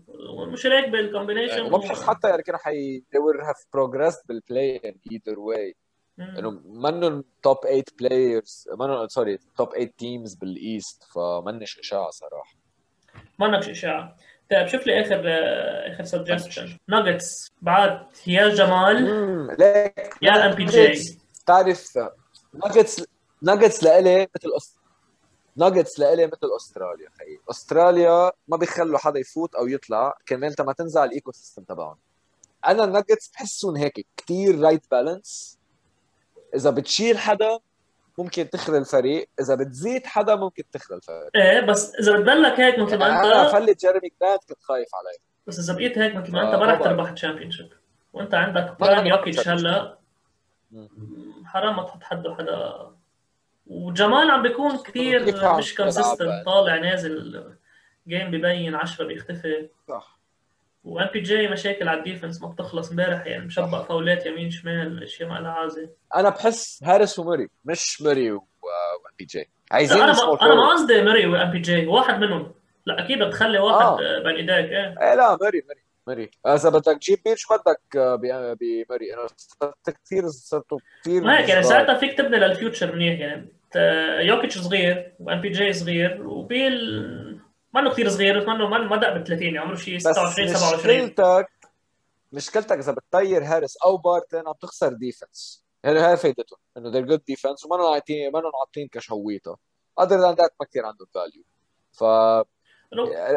مش 0.52 0.66
هيك 0.66 0.90
بال 0.89 1.01
combination 1.01 1.62
وما 1.62 1.78
بحس 1.78 2.04
حتى 2.04 2.30
يعني 2.30 2.44
كانوا 2.44 2.60
حي 2.60 3.00
they 3.00 3.20
would 3.20 3.42
have 3.48 3.62
progressed 3.78 4.28
بال 4.28 4.82
play-in 4.86 4.95
either 5.13 5.36
way. 5.36 5.76
إنه 6.20 6.62
منهم 6.66 7.24
top 7.43 7.58
8 7.63 7.84
players 8.00 8.69
منهم 8.80 9.08
sorry 9.08 9.38
top 9.58 9.71
8 9.72 9.92
teams 9.97 10.36
بال 10.36 10.58
East 10.58 11.04
فمنش 11.04 11.80
إشاعة 11.80 12.10
صراحة. 12.10 12.56
ما 13.40 13.62
شيء 13.62 13.72
إشاعة. 13.72 14.16
طيب 14.51 14.67
شوف 14.67 14.88
لي 14.88 15.01
آخر 15.01 15.21
آه، 15.25 15.93
آخر 15.93 16.03
suggestion 16.04 16.78
ناجتس 16.88 17.51
بعد 17.62 18.07
يا 18.27 18.49
جمال. 18.49 19.03
ليك. 19.60 20.13
يا 20.21 20.45
MPJ 20.45 21.17
تعرف 21.45 21.97
ناجتس 22.53 23.05
ناجتس 23.41 23.83
لإلي 23.83 24.27
مثل. 24.36 24.49
ناجتس 25.55 25.99
لإلي 25.99 26.27
مثل 26.27 26.55
أستراليا 26.57 27.10
خيي 27.19 27.39
أستراليا 27.49 28.31
ما 28.47 28.57
بيخلوا 28.57 28.99
حدا 28.99 29.19
يفوت 29.19 29.55
أو 29.55 29.67
يطلع 29.67 30.17
كرمال 30.27 30.55
ما 30.60 30.73
تنزع 30.73 31.03
ال 31.04 31.32
ecosystem 31.32 31.63
تبعهم. 31.63 31.97
أنا 32.67 32.83
الناجتس 32.83 33.27
بحسهم 33.27 33.75
هيك 33.75 34.05
كثير 34.17 34.60
right 34.62 34.91
balance 34.91 35.58
إذا 36.55 36.69
بتشيل 36.69 37.17
حدا 37.17 37.60
ممكن 38.17 38.49
تخلى 38.49 38.77
الفريق 38.77 39.30
إذا 39.39 39.56
بتزيد 39.56 40.06
حدا 40.06 40.36
ممكن 40.36 40.63
تخلى 40.71 40.97
الفريق. 40.97 41.30
إيه 41.36 41.62
بس 41.62 41.95
إذا 41.95 42.17
بتضلك 42.17 42.60
هيك 42.60 42.80
مثل 42.80 42.97
ما 42.97 43.08
أنا 43.08 43.41
انت 43.41 43.51
فلت 43.51 43.80
جيرمي 43.82 44.12
جرانت 44.21 44.43
كنت 44.49 44.63
خايف 44.63 44.88
عليه. 44.95 45.17
بس 45.47 45.60
إذا 45.60 45.73
بقيت 45.73 45.97
هيك 45.97 46.15
مثل 46.15 46.32
ما 46.32 46.41
أنت 46.41 46.53
آه، 46.53 46.60
ما 46.60 46.65
رح. 46.65 46.80
تربح 46.82 47.12
championship. 47.12 47.69
وأنت 48.13 48.34
عندك 48.34 48.75
رح 48.82 49.06
يوكيتش 49.06 49.47
هلا. 49.47 49.97
حرام 51.45 51.75
ما 51.75 51.84
تحط 51.84 52.03
حده 52.03 52.36
حدا. 52.36 52.88
وجمال 53.67 54.32
عم 54.32 54.41
بيكون 54.41 54.77
كثير 54.77 55.25
مش 55.58 55.75
consistent؟ 55.76 56.45
طالع 56.45 56.75
نازل 56.77 57.43
game 58.08 58.32
ببين 58.32 58.75
10 58.75 59.06
بيختفي. 59.06 59.69
صح. 59.88 60.16
و 60.84 61.10
MPJ 61.13 61.47
مشاكل 61.48 61.88
على 61.88 62.00
ال 62.00 62.05
defense 62.05 62.41
ما 62.42 62.48
بتخلص 62.48 62.90
امبارح 62.90 63.26
يعني 63.26 63.46
مشبع 63.46 63.84
فاولات 63.84 64.26
يمين 64.26 64.52
شمال 64.52 65.04
اشياء 65.04 65.30
ما 65.30 65.40
لها 65.40 65.52
عازه 65.52 65.90
أنا 66.16 66.30
بحس 66.30 66.84
هاريس 66.84 67.20
وموري 67.20 67.50
مش 67.66 68.02
موري 68.02 68.32
و 68.32 68.41
MPJ 69.19 69.50
عايزين 69.72 70.02
أنا 70.02 70.13
ما 70.13 70.42
أنا. 70.42 70.70
قصدي 70.74 71.02
ماري 71.02 71.26
و 71.28 71.52
MPJ 71.52 71.88
واحد 71.88 72.20
منهم 72.20 72.52
لا 72.86 73.06
أكيد 73.06 73.24
بتخلي 73.24 73.60
واحد 73.60 73.82
آه. 73.86 74.00
آه. 74.18 74.24
بين 74.24 74.36
ايديك 74.50 74.72
إيه 74.72 74.96
إيه 75.02 75.16
لا 75.16 75.38
ماري 75.42 75.63
ماري 75.68 75.82
ماري 76.08 76.30
إذا 76.48 76.70
بدك 76.70 76.98
تجيب 77.02 77.20
بيل 77.26 77.38
شو 77.38 77.54
بدك 77.56 77.98
آه، 77.98 78.16
ب- 78.16 78.58
بماري 78.60 79.13
أنا 79.13 79.28
صرت 79.38 79.90
كثير 80.06 80.28
صرتوا 80.28 80.80
كثير 81.02 81.24
ما 81.24 81.40
هيك 81.40 81.50
يعني. 81.50 81.63
ساعتها 81.63 81.96
فيك 81.98 82.18
تبني 82.18 82.38
لل 82.38 82.52
future 82.52 82.95
منيح 82.96 83.20
يعني 83.20 83.48
يوكيتش 84.28 84.58
صغير 84.58 85.12
و 85.19 85.41
MPJ 85.41 85.73
صغير 85.74 86.28
وبيل 86.28 87.40
ما 87.78 87.84
انه 87.84 87.92
كثير 87.94 88.10
صغير 88.10 88.40
بس 88.40 88.46
ما 88.48 88.98
دق 88.98 89.18
ب 89.18 89.24
30 89.28 89.58
عمره 89.58 89.76
شيء 89.76 89.96
بس 89.96 90.02
26 90.04 90.48
27 90.48 90.98
مشكلتك 91.04 91.48
مشكلتك 92.34 92.78
إذا 92.78 92.92
بتطير 92.92 93.44
هارس 93.44 93.78
أو 93.86 93.98
بارتن 93.98 94.48
عم 94.48 94.54
تخسر 94.62 94.94
defense 94.93 95.63
يعني 95.84 96.00
هاي 96.00 96.18
فايدتهم 96.18 96.58
إنه 96.78 96.92
they're 96.92 97.10
good 97.10 97.22
defense 97.36 97.66
وما 97.66 97.88
عاطين 97.94 98.32
ما 98.32 98.42
عاطين 98.60 98.88
كشويته 98.88 99.56
other 100.02 100.18
than 100.18 100.36
that 100.38 100.50
ما 100.60 100.66
كثير 100.70 100.86
عندهم 100.86 101.08
فاليو 101.13 101.44
ف 101.92 102.04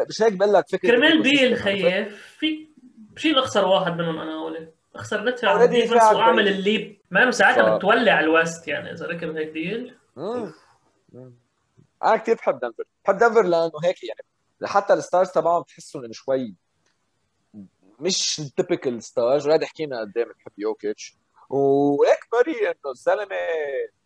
مش 0.09 0.21
هيك 0.21 0.33
بقول 0.33 0.53
لك 0.53 0.69
فكرة 0.69 0.91
كرمال. 0.91 1.21
بيل 1.21 1.57
خيف 1.57 2.35
في 2.39 2.67
بشيل 2.97 3.37
اخسر 3.39 3.65
واحد 3.67 3.91
منهم 3.91 4.19
أنا 4.19 4.33
هول 4.35 4.71
أخسر 4.95 5.23
ندفع 5.23 5.49
على 5.49 5.59
Already 5.59 5.63
الديفنس 5.63 5.93
دفعت 5.93 6.15
وأعمل. 6.15 6.47
الليب 6.47 6.97
ما 7.11 7.23
انه 7.23 7.31
ساعتها 7.31 7.63
ف- 7.73 7.77
بتولع 7.77 8.19
الوست 8.19 8.67
يعني 8.67 8.91
إذا 8.91 9.05
ركب 9.07 9.35
هيك 9.37 9.49
ديل. 9.49 9.95
أنا 12.03 12.17
كثير 12.17 12.35
بحب 12.35 12.59
دنفر. 12.59 12.83
بحب 13.05 13.17
دنفر 13.17 13.41
لأنه 13.43 13.71
هيك 13.83 14.03
يعني 14.03 14.21
حتى 14.63 14.93
الستارز 14.93 15.29
تبعهم 15.29 15.61
بتحسهم 15.61 16.03
إنه 16.03 16.13
شوي 16.13 16.55
مش 17.99 18.41
تيبيكال 18.57 19.03
ستارز. 19.03 19.47
وهذا 19.47 19.65
حكينا 19.65 19.99
قد 19.99 20.17
إيه 20.17 20.23
بنحب 20.23 20.51
يوكيتش. 20.57 21.17
وهيك 21.49 22.19
ماري 22.33 22.67
إنه 22.67 22.91
الزلمة 22.91 23.35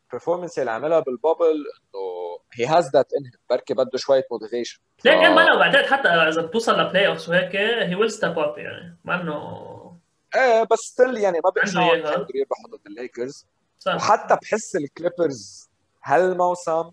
ال 0.05 0.10
performance 0.10 0.59
اللي 0.59 0.71
عملها 0.71 0.99
بال 0.99 1.11
bubble 1.11 1.45
إنه 1.55 2.39
he 2.53 2.65
has 2.65 2.89
that 2.93 3.13
in 3.13 3.31
بركي 3.49 3.73
بده 3.73 3.97
شوية 3.97 4.27
motivation 4.31 4.79
ليه 5.05 5.11
كان 5.11 5.35
ما 5.35 5.55
بعتقد 5.59 5.85
حتى 5.85 6.07
إذا 6.07 6.41
بتوصل 6.41 6.79
ل 6.79 7.07
playoffs 7.07 7.29
وهيك 7.29 7.55
he 7.55 7.95
will 7.95 8.11
step 8.11 8.39
up 8.39 8.57
يعني. 8.57 8.97
ما 9.05 9.21
إنه 9.21 9.99
إيه 10.35 10.63
بس 10.63 10.79
still 10.79 11.17
يعني 11.17 11.39
ما 11.43 11.51
إياها. 11.81 11.95
يقدروا 11.95 12.27
يربحوا 12.35 12.69
ضد 12.69 12.87
الليكرز 12.87 13.47
صح. 13.79 13.95
وحتى 13.95 14.37
بحس 14.41 14.75
الكليبرز 14.75 15.69
هالموسم 16.03 16.91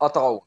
قطعوا 0.00 0.40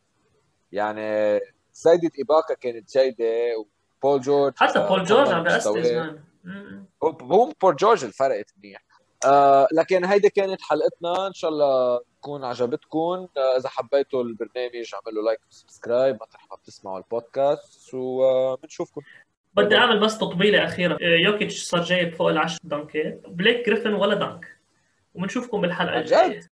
يعني 0.71 1.39
زايدة 1.73 2.11
إيباكا 2.19 2.53
كانت 2.53 2.97
جيدة 2.97 3.57
وبول 3.57 4.21
جورج 4.21 4.53
حتى 4.57 4.87
بول 4.87 5.03
جورج 5.03 5.27
عم 5.27 5.33
كمل 5.33 5.43
بأستز 5.43 5.77
مستواه. 5.77 6.03
مان 6.03 6.19
م- 6.43 6.85
هو 7.03 7.09
هو 7.09 7.51
بول 7.61 7.75
جورج 7.75 7.99
اللي 7.99 8.13
فرقت 8.13 8.53
منيح. 8.57 8.81
آه 9.25 9.67
لكن 9.73 10.05
هيدي 10.05 10.29
كانت 10.29 10.61
حلقتنا. 10.61 11.27
إن 11.27 11.33
شاء 11.33 11.51
الله 11.51 12.01
تكون 12.21 12.43
عجبتكم. 12.43 13.27
آه 13.37 13.57
إذا 13.57 13.69
حبيتوا 13.69 14.23
البرنامج 14.23 14.91
اعملوا 14.93 15.23
like 15.23 15.39
و 15.51 15.57
subscribe. 15.57 16.15
مطرح 16.15 16.47
ما 16.51 16.55
بتسمعوا 16.55 16.97
البودكاست. 16.97 17.93
وبنشوفكم 17.93 19.01
بدي 19.53 19.75
أعمل 19.75 19.99
بس 19.99 20.17
تطبيلة 20.17 20.65
أخيرة. 20.65 20.97
يوكيتش 21.01 21.63
صار 21.63 21.81
جايب 21.81 22.15
فوق 22.15 22.29
العشر 22.29 22.59
دنكات 22.63 23.21
بليك 23.27 23.65
جريفن 23.65 23.93
ولا 23.93 24.15
dunk 24.15 24.45
وبنشوفكم 25.15 25.61
بالحلقة 25.61 25.99
الجاية؟ 25.99 26.50